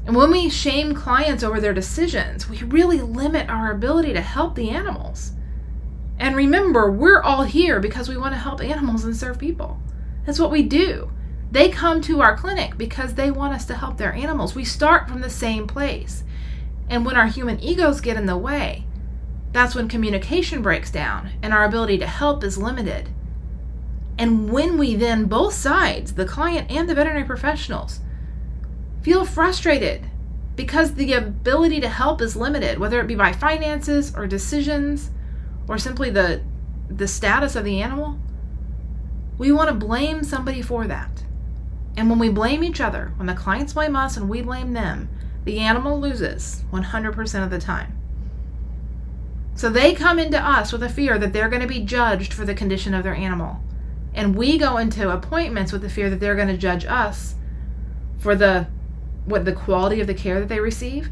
And 0.06 0.16
when 0.16 0.30
we 0.30 0.48
shame 0.48 0.94
clients 0.94 1.42
over 1.42 1.60
their 1.60 1.74
decisions, 1.74 2.48
we 2.48 2.58
really 2.62 3.00
limit 3.00 3.50
our 3.50 3.70
ability 3.70 4.12
to 4.14 4.20
help 4.20 4.54
the 4.54 4.70
animals. 4.70 5.32
And 6.18 6.36
remember, 6.36 6.90
we're 6.90 7.22
all 7.22 7.42
here 7.42 7.80
because 7.80 8.08
we 8.08 8.16
want 8.16 8.34
to 8.34 8.38
help 8.38 8.62
animals 8.62 9.04
and 9.04 9.16
serve 9.16 9.38
people. 9.38 9.80
That's 10.24 10.38
what 10.38 10.50
we 10.50 10.62
do. 10.62 11.10
They 11.50 11.68
come 11.68 12.00
to 12.02 12.20
our 12.20 12.36
clinic 12.36 12.78
because 12.78 13.14
they 13.14 13.30
want 13.30 13.54
us 13.54 13.64
to 13.66 13.74
help 13.74 13.98
their 13.98 14.12
animals. 14.12 14.54
We 14.54 14.64
start 14.64 15.08
from 15.08 15.20
the 15.20 15.30
same 15.30 15.66
place. 15.66 16.22
And 16.90 17.06
when 17.06 17.16
our 17.16 17.28
human 17.28 17.60
egos 17.60 18.00
get 18.00 18.16
in 18.16 18.26
the 18.26 18.36
way, 18.36 18.84
that's 19.52 19.74
when 19.74 19.88
communication 19.88 20.60
breaks 20.60 20.90
down 20.90 21.30
and 21.40 21.54
our 21.54 21.64
ability 21.64 21.98
to 21.98 22.06
help 22.06 22.44
is 22.44 22.58
limited. 22.58 23.08
And 24.18 24.50
when 24.50 24.76
we 24.76 24.96
then, 24.96 25.24
both 25.24 25.54
sides, 25.54 26.14
the 26.14 26.26
client 26.26 26.70
and 26.70 26.88
the 26.88 26.94
veterinary 26.94 27.24
professionals, 27.24 28.00
feel 29.02 29.24
frustrated 29.24 30.04
because 30.56 30.94
the 30.94 31.14
ability 31.14 31.80
to 31.80 31.88
help 31.88 32.20
is 32.20 32.36
limited, 32.36 32.78
whether 32.78 33.00
it 33.00 33.06
be 33.06 33.14
by 33.14 33.32
finances 33.32 34.14
or 34.14 34.26
decisions 34.26 35.10
or 35.68 35.78
simply 35.78 36.10
the, 36.10 36.42
the 36.88 37.08
status 37.08 37.56
of 37.56 37.64
the 37.64 37.80
animal, 37.80 38.18
we 39.38 39.52
want 39.52 39.68
to 39.68 39.74
blame 39.74 40.22
somebody 40.22 40.60
for 40.60 40.86
that. 40.86 41.22
And 41.96 42.10
when 42.10 42.18
we 42.18 42.28
blame 42.28 42.62
each 42.62 42.80
other, 42.80 43.12
when 43.16 43.26
the 43.26 43.34
clients 43.34 43.72
blame 43.72 43.96
us 43.96 44.16
and 44.16 44.28
we 44.28 44.42
blame 44.42 44.74
them, 44.74 45.08
the 45.44 45.58
animal 45.58 46.00
loses 46.00 46.64
100% 46.72 47.44
of 47.44 47.50
the 47.50 47.58
time. 47.58 47.96
So 49.54 49.68
they 49.68 49.94
come 49.94 50.18
into 50.18 50.38
us 50.38 50.72
with 50.72 50.82
a 50.82 50.88
fear 50.88 51.18
that 51.18 51.32
they're 51.32 51.48
going 51.48 51.62
to 51.62 51.68
be 51.68 51.80
judged 51.80 52.32
for 52.32 52.44
the 52.44 52.54
condition 52.54 52.94
of 52.94 53.04
their 53.04 53.14
animal. 53.14 53.60
And 54.14 54.34
we 54.34 54.58
go 54.58 54.76
into 54.76 55.10
appointments 55.10 55.72
with 55.72 55.82
the 55.82 55.90
fear 55.90 56.10
that 56.10 56.20
they're 56.20 56.36
going 56.36 56.48
to 56.48 56.56
judge 56.56 56.84
us 56.84 57.34
for 58.18 58.34
the 58.34 58.68
what 59.26 59.44
the 59.44 59.52
quality 59.52 60.00
of 60.00 60.06
the 60.06 60.14
care 60.14 60.40
that 60.40 60.48
they 60.48 60.60
receive. 60.60 61.10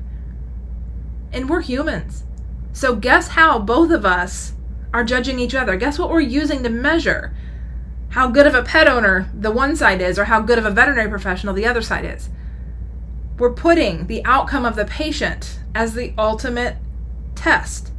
And 1.33 1.49
we're 1.49 1.61
humans. 1.61 2.25
So 2.73 2.97
guess 2.97 3.29
how 3.29 3.59
both 3.59 3.91
of 3.91 4.05
us 4.05 4.55
are 4.93 5.05
judging 5.05 5.38
each 5.38 5.55
other? 5.55 5.77
Guess 5.77 5.99
what 5.99 6.11
we're 6.11 6.21
using 6.21 6.62
to 6.62 6.71
measure 6.71 7.35
how 8.11 8.29
good 8.29 8.47
of 8.47 8.55
a 8.55 8.62
pet 8.62 8.88
owner 8.88 9.31
the 9.35 9.51
one 9.51 9.77
side 9.77 10.01
is 10.01 10.19
or 10.19 10.25
how 10.25 10.41
good 10.41 10.59
of 10.59 10.64
a 10.64 10.71
veterinary 10.71 11.11
professional 11.11 11.55
the 11.55 11.67
other 11.67 11.83
side 11.83 12.05
is? 12.05 12.31
We're 13.38 13.53
putting 13.53 14.07
the 14.09 14.24
outcome 14.24 14.64
of 14.64 14.77
the 14.77 14.85
patient 14.85 15.61
as 15.74 15.94
the 15.94 16.12
ultimate 16.18 16.77
test. 17.35 17.92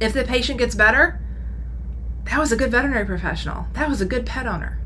If 0.00 0.12
the 0.12 0.24
patient 0.24 0.58
gets 0.58 0.74
better, 0.74 1.20
that 2.24 2.38
was 2.38 2.50
a 2.50 2.56
good 2.56 2.70
veterinary 2.70 3.04
professional. 3.04 3.66
That 3.74 3.88
was 3.88 4.00
a 4.00 4.06
good 4.06 4.26
pet 4.26 4.46
owner. 4.46 4.80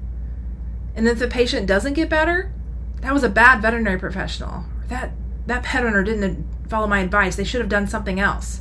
And 0.94 1.08
if 1.08 1.18
the 1.18 1.28
patient 1.28 1.66
doesn't 1.66 1.94
get 1.94 2.08
better, 2.08 2.52
that 3.00 3.14
was 3.14 3.24
a 3.24 3.28
bad 3.28 3.62
veterinary 3.62 3.98
professional. 3.98 4.64
That 4.88 5.12
that 5.46 5.62
pet 5.62 5.84
owner 5.84 6.02
didn't 6.02 6.46
follow 6.68 6.86
my 6.86 7.00
advice. 7.00 7.36
They 7.36 7.44
should 7.44 7.60
have 7.60 7.70
done 7.70 7.86
something 7.86 8.18
else. 8.18 8.60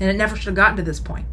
And 0.00 0.10
it 0.10 0.16
never 0.16 0.34
should 0.36 0.46
have 0.46 0.54
gotten 0.54 0.76
to 0.76 0.82
this 0.82 1.00
point. 1.00 1.26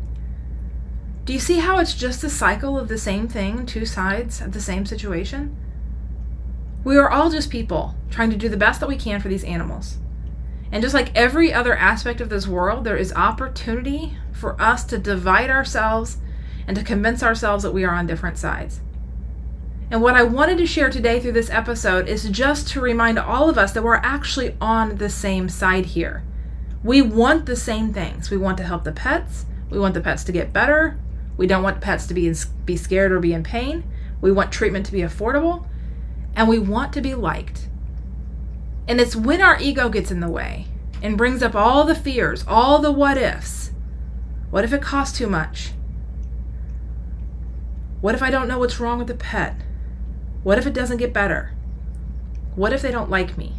Do 1.25 1.33
you 1.33 1.39
see 1.39 1.59
how 1.59 1.79
it's 1.79 1.93
just 1.93 2.23
a 2.23 2.29
cycle 2.29 2.77
of 2.77 2.89
the 2.89 2.97
same 2.97 3.27
thing, 3.27 3.65
two 3.65 3.85
sides 3.85 4.41
of 4.41 4.51
the 4.51 4.59
same 4.59 4.85
situation? 4.85 5.55
We 6.83 6.97
are 6.97 7.09
all 7.09 7.29
just 7.29 7.49
people 7.49 7.95
trying 8.09 8.29
to 8.31 8.37
do 8.37 8.49
the 8.49 8.57
best 8.57 8.79
that 8.79 8.89
we 8.89 8.97
can 8.97 9.21
for 9.21 9.29
these 9.29 9.43
animals. 9.43 9.97
And 10.71 10.81
just 10.81 10.93
like 10.93 11.15
every 11.15 11.53
other 11.53 11.75
aspect 11.75 12.19
of 12.19 12.29
this 12.29 12.47
world, 12.47 12.83
there 12.83 12.97
is 12.97 13.13
opportunity 13.13 14.17
for 14.31 14.59
us 14.61 14.83
to 14.85 14.97
divide 14.97 15.49
ourselves 15.49 16.17
and 16.67 16.75
to 16.75 16.83
convince 16.83 17.23
ourselves 17.23 17.63
that 17.63 17.73
we 17.73 17.83
are 17.83 17.93
on 17.93 18.07
different 18.07 18.37
sides. 18.37 18.81
And 19.91 20.01
what 20.01 20.15
I 20.15 20.23
wanted 20.23 20.57
to 20.57 20.65
share 20.65 20.89
today 20.89 21.19
through 21.19 21.33
this 21.33 21.51
episode 21.51 22.09
is 22.09 22.27
just 22.29 22.67
to 22.69 22.81
remind 22.81 23.19
all 23.19 23.49
of 23.49 23.57
us 23.57 23.71
that 23.73 23.83
we're 23.83 23.95
actually 23.95 24.57
on 24.59 24.95
the 24.95 25.09
same 25.09 25.47
side 25.49 25.85
here. 25.85 26.23
We 26.83 27.01
want 27.01 27.45
the 27.45 27.55
same 27.55 27.93
things. 27.93 28.31
We 28.31 28.37
want 28.37 28.57
to 28.57 28.63
help 28.63 28.83
the 28.83 28.91
pets. 28.91 29.45
We 29.69 29.79
want 29.79 29.93
the 29.93 30.01
pets 30.01 30.23
to 30.25 30.31
get 30.31 30.51
better. 30.51 30.99
We 31.37 31.47
don't 31.47 31.63
want 31.63 31.81
pets 31.81 32.07
to 32.07 32.13
be, 32.13 32.33
be 32.65 32.75
scared 32.75 33.11
or 33.11 33.19
be 33.19 33.33
in 33.33 33.43
pain. 33.43 33.83
We 34.21 34.31
want 34.31 34.51
treatment 34.51 34.85
to 34.87 34.91
be 34.91 35.01
affordable. 35.01 35.67
And 36.35 36.47
we 36.47 36.59
want 36.59 36.93
to 36.93 37.01
be 37.01 37.15
liked. 37.15 37.67
And 38.87 38.99
it's 38.99 39.15
when 39.15 39.41
our 39.41 39.59
ego 39.59 39.89
gets 39.89 40.11
in 40.11 40.19
the 40.19 40.29
way 40.29 40.67
and 41.01 41.17
brings 41.17 41.43
up 41.43 41.55
all 41.55 41.83
the 41.83 41.95
fears, 41.95 42.43
all 42.47 42.79
the 42.79 42.91
what 42.91 43.17
ifs. 43.17 43.71
What 44.49 44.63
if 44.63 44.73
it 44.73 44.81
costs 44.81 45.17
too 45.17 45.27
much? 45.27 45.71
What 48.01 48.15
if 48.15 48.21
I 48.21 48.29
don't 48.29 48.47
know 48.47 48.59
what's 48.59 48.79
wrong 48.79 48.97
with 48.97 49.07
the 49.07 49.13
pet? 49.13 49.55
What 50.43 50.57
if 50.57 50.67
it 50.67 50.73
doesn't 50.73 50.97
get 50.97 51.13
better? 51.13 51.51
What 52.55 52.73
if 52.73 52.81
they 52.81 52.91
don't 52.91 53.09
like 53.09 53.37
me? 53.37 53.53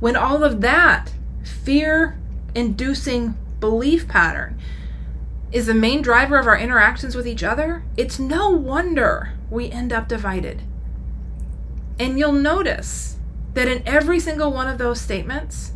When 0.00 0.16
all 0.16 0.42
of 0.42 0.62
that 0.62 1.12
fear 1.44 2.18
inducing 2.54 3.36
belief 3.60 4.08
pattern 4.08 4.58
is 5.52 5.66
the 5.66 5.74
main 5.74 6.00
driver 6.00 6.38
of 6.38 6.46
our 6.46 6.56
interactions 6.56 7.14
with 7.14 7.28
each 7.28 7.42
other, 7.42 7.84
it's 7.96 8.18
no 8.18 8.48
wonder 8.48 9.34
we 9.50 9.70
end 9.70 9.92
up 9.92 10.08
divided. 10.08 10.62
And 12.00 12.18
you'll 12.18 12.32
notice 12.32 13.18
that 13.52 13.68
in 13.68 13.86
every 13.86 14.18
single 14.18 14.50
one 14.50 14.66
of 14.66 14.78
those 14.78 14.98
statements, 14.98 15.72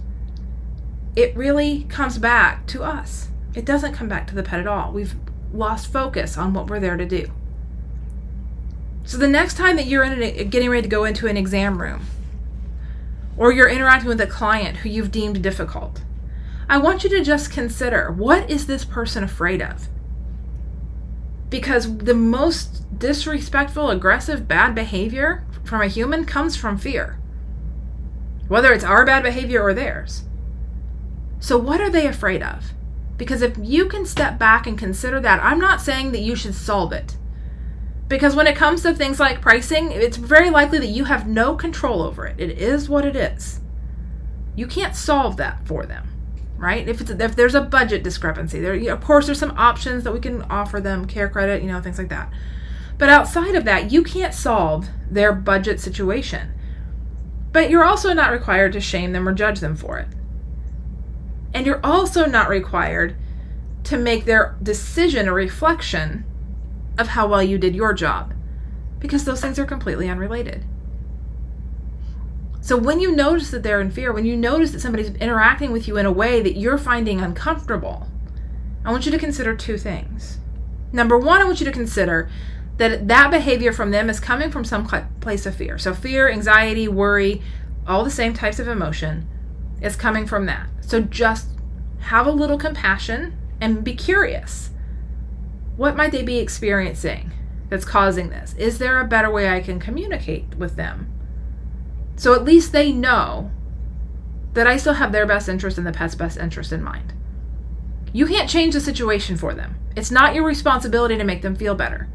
it 1.15 1.37
really 1.37 1.85
comes 1.85 2.17
back 2.17 2.67
to 2.69 2.83
us. 2.83 3.29
It 3.55 3.67
doesn't 3.67 3.93
come 3.93 4.09
back 4.09 4.27
to 4.29 4.35
the 4.35 4.43
pet 4.43 4.59
at 4.59 4.67
all. 4.67 4.91
We've 4.91 5.15
lost 5.53 5.93
focus 5.93 6.39
on 6.39 6.55
what 6.55 6.69
we're 6.69 6.81
there 6.81 6.97
to 6.97 7.05
do. 7.05 7.31
So 9.05 9.19
the 9.19 9.29
next 9.29 9.59
time 9.59 9.77
that 9.77 9.87
you're 9.87 10.09
getting 10.47 10.71
ready 10.71 10.83
to 10.83 10.89
go 10.89 11.05
into 11.05 11.27
an 11.27 11.37
exam 11.37 11.81
room, 11.81 12.07
or 13.37 13.53
you're 13.53 13.69
interacting 13.69 14.09
with 14.09 14.21
a 14.23 14.27
client 14.27 14.79
who 14.79 14.89
you've 14.89 15.13
deemed 15.13 15.43
difficult, 15.43 16.01
I 16.71 16.79
want 16.79 17.05
you 17.05 17.11
to 17.11 17.23
just 17.23 17.53
consider 17.53 18.11
what 18.11 18.49
is 18.49 18.67
this 18.67 18.87
person 18.87 19.23
afraid 19.23 19.61
of? 19.61 19.89
Because 21.51 21.99
the 21.99 22.15
most 22.15 22.99
disrespectful, 22.99 23.91
aggressive, 23.91 24.49
bad 24.49 24.75
behavior 24.75 25.45
from 25.65 25.83
a 25.83 25.89
human 25.89 26.25
comes 26.25 26.57
from 26.57 26.79
fear 26.79 27.19
whether 28.49 28.73
it's 28.73 28.85
our 28.85 29.05
bad 29.05 29.23
behavior 29.23 29.63
or 29.63 29.75
theirs. 29.75 30.25
So, 31.41 31.59
what 31.59 31.81
are 31.81 31.91
they 31.91 32.07
afraid 32.07 32.43
of? 32.43 32.73
Because 33.17 33.43
if 33.43 33.57
you 33.61 33.87
can 33.87 34.07
step 34.07 34.39
back 34.39 34.67
and 34.67 34.79
consider 34.79 35.21
that, 35.21 35.43
I'm 35.43 35.59
not 35.59 35.81
saying 35.81 36.13
that 36.13 36.21
you 36.21 36.35
should 36.35 36.55
solve 36.55 36.93
it. 36.93 37.17
Because 38.09 38.35
when 38.35 38.47
it 38.47 38.57
comes 38.57 38.83
to 38.83 38.95
things 38.95 39.21
like 39.21 39.41
pricing, 39.41 39.93
it's 39.93 40.17
very 40.17 40.51
likely 40.51 40.79
that 40.79 40.89
you 40.89 41.05
have 41.05 41.27
no 41.27 41.55
control 41.55 42.03
over 42.03 42.27
it. 42.27 42.39
It 42.39 42.59
is 42.59 42.89
what 42.89 43.05
it 43.05 43.17
is. 43.17 43.61
You 44.57 44.67
can't 44.67 44.95
solve 44.95 45.37
that 45.39 45.67
for 45.67 45.87
them, 45.87 46.07
right? 46.57 46.87
If 46.87 47.01
it's 47.01 47.11
if 47.11 47.37
there's 47.37 47.55
a 47.55 47.61
budget 47.61 48.03
discrepancy, 48.03 48.61
there 48.61 48.93
of 48.93 49.03
course 49.03 49.27
there's 49.27 49.39
some 49.39 49.57
options 49.57 50.05
that 50.05 50.13
we 50.13 50.21
can 50.21 50.43
offer 50.43 50.81
them, 50.81 51.07
care 51.07 51.29
credit, 51.29 51.63
you 51.63 51.69
know, 51.69 51.81
things 51.81 51.99
like 51.99 52.11
that. 52.11 52.31
But 52.99 53.09
outside 53.09 53.55
of 53.55 53.65
that, 53.65 53.91
you 53.91 54.03
can't 54.03 54.35
solve 54.35 54.89
their 55.11 55.33
budget 55.33 55.81
situation. 55.81 56.53
But 57.53 57.71
you're 57.71 57.85
also 57.85 58.13
not 58.13 58.33
required 58.33 58.73
to 58.73 58.81
shame 58.81 59.13
them 59.13 59.29
or 59.29 59.33
judge 59.33 59.61
them 59.61 59.77
for 59.77 59.99
it. 59.99 60.09
And 61.53 61.67
you're 61.67 61.85
also 61.85 62.27
not 62.27 62.49
required 62.49 63.17
to 63.85 63.97
make 63.97 64.25
their 64.25 64.57
decision 64.63 65.29
a 65.29 65.33
reflection 65.33 66.25
of 66.99 67.09
how 67.09 67.27
well 67.27 67.43
you 67.43 67.59
did 67.59 67.75
your 67.75 67.93
job, 67.93 68.33
because 68.99 69.25
those 69.25 69.41
things 69.41 69.59
are 69.59 69.67
completely 69.67 70.09
unrelated. 70.09 70.65
So 72.61 72.77
when 72.79 72.99
you 72.99 73.15
notice 73.15 73.51
that 73.51 73.63
they're 73.63 73.81
in 73.81 73.91
fear, 73.91 74.13
when 74.13 74.25
you 74.25 74.37
notice 74.37 74.71
that 74.71 74.81
somebody's 74.81 75.11
interacting 75.17 75.71
with 75.71 75.87
you 75.87 75.99
in 75.99 76.07
a 76.07 76.13
way 76.13 76.41
that 76.41 76.57
you're 76.57 76.79
finding 76.79 77.21
uncomfortable, 77.21 78.09
I 78.85 78.91
want 78.91 79.05
you 79.05 79.13
to 79.13 79.19
consider 79.19 79.55
two 79.55 79.77
things. 79.77 80.39
Number 80.93 81.19
one, 81.19 81.43
I 81.43 81.45
want 81.45 81.61
you 81.61 81.67
to 81.67 81.73
consider 81.73 82.31
that 82.77 83.09
that 83.09 83.31
behavior 83.31 83.73
from 83.73 83.91
them 83.91 84.11
is 84.11 84.21
coming 84.21 84.51
from 84.51 84.65
some 84.65 84.87
place 85.21 85.47
of 85.47 85.55
fear. 85.55 85.79
So 85.79 85.95
fear, 85.95 86.29
anxiety, 86.29 86.89
worry, 86.89 87.43
all 87.87 88.05
the 88.05 88.11
same 88.11 88.35
types 88.35 88.59
of 88.59 88.69
emotion 88.69 89.29
is 89.81 89.97
coming 89.97 90.27
from 90.27 90.47
that. 90.47 90.69
So 90.81 91.01
just 91.01 91.49
have 92.01 92.27
a 92.27 92.33
little 92.33 92.59
compassion 92.59 93.37
and 93.61 93.85
be 93.85 93.95
curious. 93.95 94.71
What 95.77 95.97
might 95.97 96.13
they 96.13 96.23
be 96.23 96.39
experiencing 96.39 97.33
that's 97.69 97.85
causing 97.85 98.31
this? 98.31 98.55
Is 98.55 98.79
there 98.79 99.01
a 99.01 99.07
better 99.07 99.31
way 99.31 99.49
I 99.49 99.61
can 99.61 99.81
communicate 99.81 100.55
with 100.57 100.77
them? 100.77 101.11
So 102.17 102.35
at 102.35 102.45
least 102.45 102.73
they 102.73 102.93
know 102.93 103.51
that 104.53 104.67
I 104.67 104.77
still 104.77 104.95
have 104.95 105.13
their 105.13 105.27
best 105.27 105.49
interest 105.49 105.79
and 105.79 105.87
the 105.87 105.93
pet's 105.93 106.15
best 106.15 106.39
interest 106.39 106.73
in 106.73 106.83
mind. 106.83 107.13
You 108.13 108.27
can't 108.27 108.49
change 108.49 108.75
the 108.75 108.81
situation 108.81 109.37
for 109.37 109.55
them. 109.55 109.77
It's 109.97 110.11
not 110.11 110.35
your 110.35 110.45
responsibility 110.45 111.17
to 111.17 111.25
make 111.25 111.43
them 111.43 111.57
feel 111.57 111.75
better. 111.75 112.09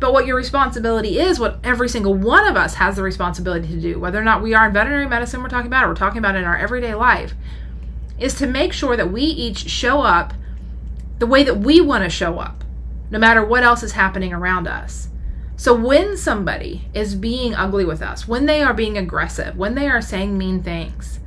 But 0.00 0.12
what 0.12 0.26
your 0.26 0.36
responsibility 0.36 1.18
is, 1.18 1.38
what 1.38 1.58
every 1.64 1.88
single 1.88 2.14
one 2.14 2.46
of 2.46 2.56
us 2.56 2.74
has 2.74 2.96
the 2.96 3.02
responsibility 3.02 3.68
to 3.68 3.80
do, 3.80 3.98
whether 3.98 4.20
or 4.20 4.24
not 4.24 4.42
we 4.42 4.54
are 4.54 4.66
in 4.66 4.72
veterinary 4.72 5.06
medicine, 5.08 5.42
we're 5.42 5.48
talking 5.48 5.68
about, 5.68 5.84
or 5.84 5.88
we're 5.88 5.94
talking 5.94 6.18
about 6.18 6.36
in 6.36 6.44
our 6.44 6.56
everyday 6.56 6.94
life, 6.94 7.34
is 8.18 8.34
to 8.34 8.46
make 8.46 8.72
sure 8.72 8.96
that 8.96 9.12
we 9.12 9.22
each 9.22 9.70
show 9.70 10.02
up 10.02 10.34
the 11.18 11.26
way 11.26 11.42
that 11.44 11.58
we 11.58 11.80
want 11.80 12.04
to 12.04 12.10
show 12.10 12.38
up, 12.38 12.64
no 13.10 13.18
matter 13.18 13.44
what 13.44 13.62
else 13.62 13.82
is 13.82 13.92
happening 13.92 14.32
around 14.32 14.66
us. 14.66 15.08
So 15.56 15.72
when 15.72 16.16
somebody 16.16 16.88
is 16.92 17.14
being 17.14 17.54
ugly 17.54 17.84
with 17.84 18.02
us, 18.02 18.26
when 18.26 18.46
they 18.46 18.62
are 18.62 18.74
being 18.74 18.98
aggressive, 18.98 19.56
when 19.56 19.76
they 19.76 19.88
are 19.88 20.02
saying 20.02 20.36
mean 20.36 20.62
things, 20.62 21.20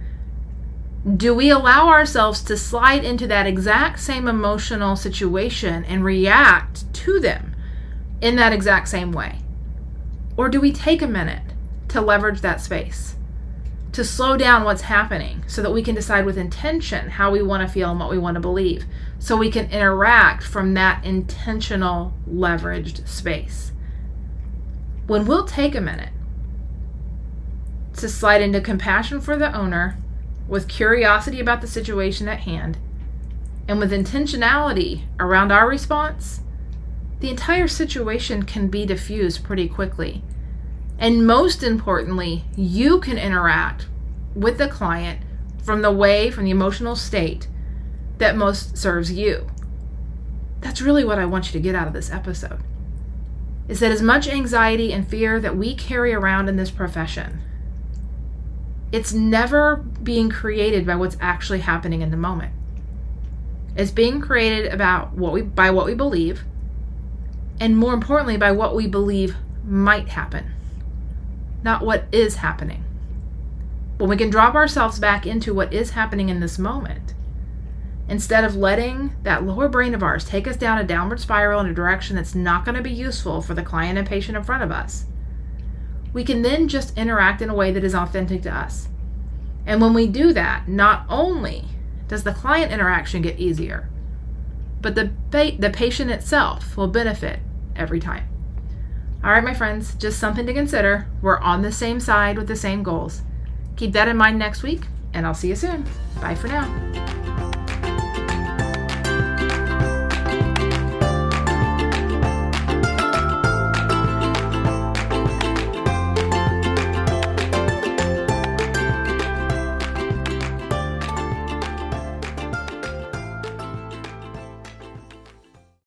do 1.15 1.33
we 1.33 1.49
allow 1.49 1.87
ourselves 1.87 2.41
to 2.43 2.57
slide 2.57 3.05
into 3.05 3.27
that 3.27 3.47
exact 3.47 4.01
same 4.01 4.27
emotional 4.27 4.97
situation 4.97 5.85
and 5.85 6.03
react 6.03 6.93
to 6.93 7.19
them? 7.19 7.46
In 8.21 8.35
that 8.35 8.53
exact 8.53 8.87
same 8.87 9.11
way? 9.11 9.39
Or 10.35 10.49
do 10.49 10.61
we 10.61 10.71
take 10.71 11.01
a 11.01 11.07
minute 11.07 11.43
to 11.89 12.01
leverage 12.01 12.41
that 12.41 12.61
space, 12.61 13.15
to 13.91 14.03
slow 14.03 14.37
down 14.37 14.63
what's 14.63 14.81
happening 14.81 15.43
so 15.47 15.61
that 15.61 15.71
we 15.71 15.81
can 15.81 15.95
decide 15.95 16.25
with 16.25 16.37
intention 16.37 17.09
how 17.09 17.31
we 17.31 17.41
want 17.41 17.67
to 17.67 17.73
feel 17.73 17.89
and 17.89 17.99
what 17.99 18.11
we 18.11 18.17
want 18.17 18.35
to 18.35 18.41
believe, 18.41 18.85
so 19.19 19.35
we 19.35 19.49
can 19.49 19.71
interact 19.71 20.43
from 20.43 20.73
that 20.73 21.03
intentional, 21.03 22.13
leveraged 22.29 23.07
space? 23.07 23.71
When 25.07 25.25
we'll 25.25 25.45
take 25.45 25.73
a 25.73 25.81
minute 25.81 26.09
to 27.95 28.09
slide 28.09 28.41
into 28.41 28.61
compassion 28.61 29.21
for 29.21 29.37
the 29.37 29.55
owner 29.57 29.97
with 30.47 30.67
curiosity 30.67 31.39
about 31.39 31.61
the 31.61 31.67
situation 31.67 32.27
at 32.27 32.41
hand 32.41 32.77
and 33.67 33.79
with 33.79 33.91
intentionality 33.91 35.03
around 35.19 35.51
our 35.51 35.67
response, 35.67 36.41
the 37.19 37.29
entire 37.29 37.67
situation 37.67 38.43
can 38.43 38.67
be 38.67 38.85
diffused 38.85 39.43
pretty 39.43 39.67
quickly. 39.67 40.23
And 40.99 41.25
most 41.25 41.63
importantly, 41.63 42.45
you 42.55 42.99
can 42.99 43.17
interact 43.17 43.87
with 44.35 44.57
the 44.57 44.67
client 44.67 45.21
from 45.63 45.81
the 45.81 45.91
way, 45.91 46.31
from 46.31 46.45
the 46.45 46.51
emotional 46.51 46.95
state 46.95 47.47
that 48.17 48.35
most 48.35 48.77
serves 48.77 49.11
you. 49.11 49.47
That's 50.61 50.81
really 50.81 51.03
what 51.03 51.19
I 51.19 51.25
want 51.25 51.47
you 51.47 51.51
to 51.53 51.63
get 51.63 51.75
out 51.75 51.87
of 51.87 51.93
this 51.93 52.11
episode. 52.11 52.61
Is 53.67 53.79
that 53.79 53.91
as 53.91 54.01
much 54.01 54.27
anxiety 54.27 54.93
and 54.93 55.07
fear 55.07 55.39
that 55.39 55.57
we 55.57 55.75
carry 55.75 56.13
around 56.13 56.49
in 56.49 56.55
this 56.55 56.71
profession, 56.71 57.41
it's 58.91 59.13
never 59.13 59.75
being 59.75 60.29
created 60.29 60.85
by 60.85 60.95
what's 60.95 61.17
actually 61.19 61.59
happening 61.59 62.01
in 62.01 62.11
the 62.11 62.17
moment. 62.17 62.53
It's 63.75 63.91
being 63.91 64.21
created 64.21 64.71
about 64.73 65.13
what 65.13 65.33
we 65.33 65.41
by 65.41 65.69
what 65.69 65.85
we 65.85 65.93
believe, 65.93 66.43
and 67.59 67.77
more 67.77 67.93
importantly, 67.93 68.37
by 68.37 68.51
what 68.51 68.75
we 68.75 68.87
believe 68.87 69.35
might 69.65 70.09
happen, 70.09 70.51
not 71.63 71.85
what 71.85 72.05
is 72.11 72.37
happening. 72.37 72.83
When 73.97 74.09
we 74.09 74.17
can 74.17 74.29
drop 74.29 74.53
ourselves 74.53 74.99
back 74.99 75.25
into 75.25 75.53
what 75.53 75.73
is 75.73 75.91
happening 75.91 76.29
in 76.29 76.39
this 76.39 76.59
moment, 76.59 77.13
instead 78.07 78.43
of 78.43 78.55
letting 78.55 79.15
that 79.23 79.43
lower 79.43 79.67
brain 79.67 79.95
of 79.95 80.03
ours 80.03 80.23
take 80.23 80.47
us 80.47 80.55
down 80.55 80.77
a 80.77 80.83
downward 80.83 81.19
spiral 81.19 81.59
in 81.59 81.67
a 81.67 81.73
direction 81.73 82.15
that's 82.15 82.35
not 82.35 82.63
going 82.63 82.75
to 82.75 82.81
be 82.81 82.91
useful 82.91 83.41
for 83.41 83.53
the 83.53 83.63
client 83.63 83.97
and 83.97 84.07
patient 84.07 84.37
in 84.37 84.43
front 84.43 84.63
of 84.63 84.71
us, 84.71 85.05
we 86.13 86.23
can 86.23 86.41
then 86.41 86.67
just 86.67 86.97
interact 86.97 87.41
in 87.41 87.49
a 87.49 87.55
way 87.55 87.71
that 87.71 87.83
is 87.83 87.95
authentic 87.95 88.43
to 88.43 88.55
us. 88.55 88.87
And 89.65 89.81
when 89.81 89.93
we 89.93 90.07
do 90.07 90.31
that, 90.33 90.67
not 90.67 91.05
only 91.09 91.65
does 92.07 92.23
the 92.23 92.33
client 92.33 92.71
interaction 92.71 93.21
get 93.21 93.39
easier, 93.39 93.89
but 94.79 94.95
the, 94.95 95.11
the 95.31 95.71
patient 95.73 96.11
itself 96.11 96.77
will 96.77 96.87
benefit 96.87 97.39
every 97.77 97.99
time. 97.99 98.27
All 99.23 99.31
right, 99.31 99.43
my 99.43 99.53
friends, 99.53 99.95
just 99.95 100.19
something 100.19 100.45
to 100.45 100.53
consider. 100.53 101.07
We're 101.21 101.39
on 101.39 101.61
the 101.61 101.71
same 101.71 101.99
side 101.99 102.37
with 102.37 102.47
the 102.47 102.55
same 102.55 102.83
goals. 102.83 103.21
Keep 103.75 103.93
that 103.93 104.07
in 104.07 104.17
mind 104.17 104.39
next 104.39 104.63
week, 104.63 104.81
and 105.13 105.25
I'll 105.25 105.33
see 105.33 105.49
you 105.49 105.55
soon. 105.55 105.85
Bye 106.21 106.35
for 106.35 106.47
now. 106.47 107.36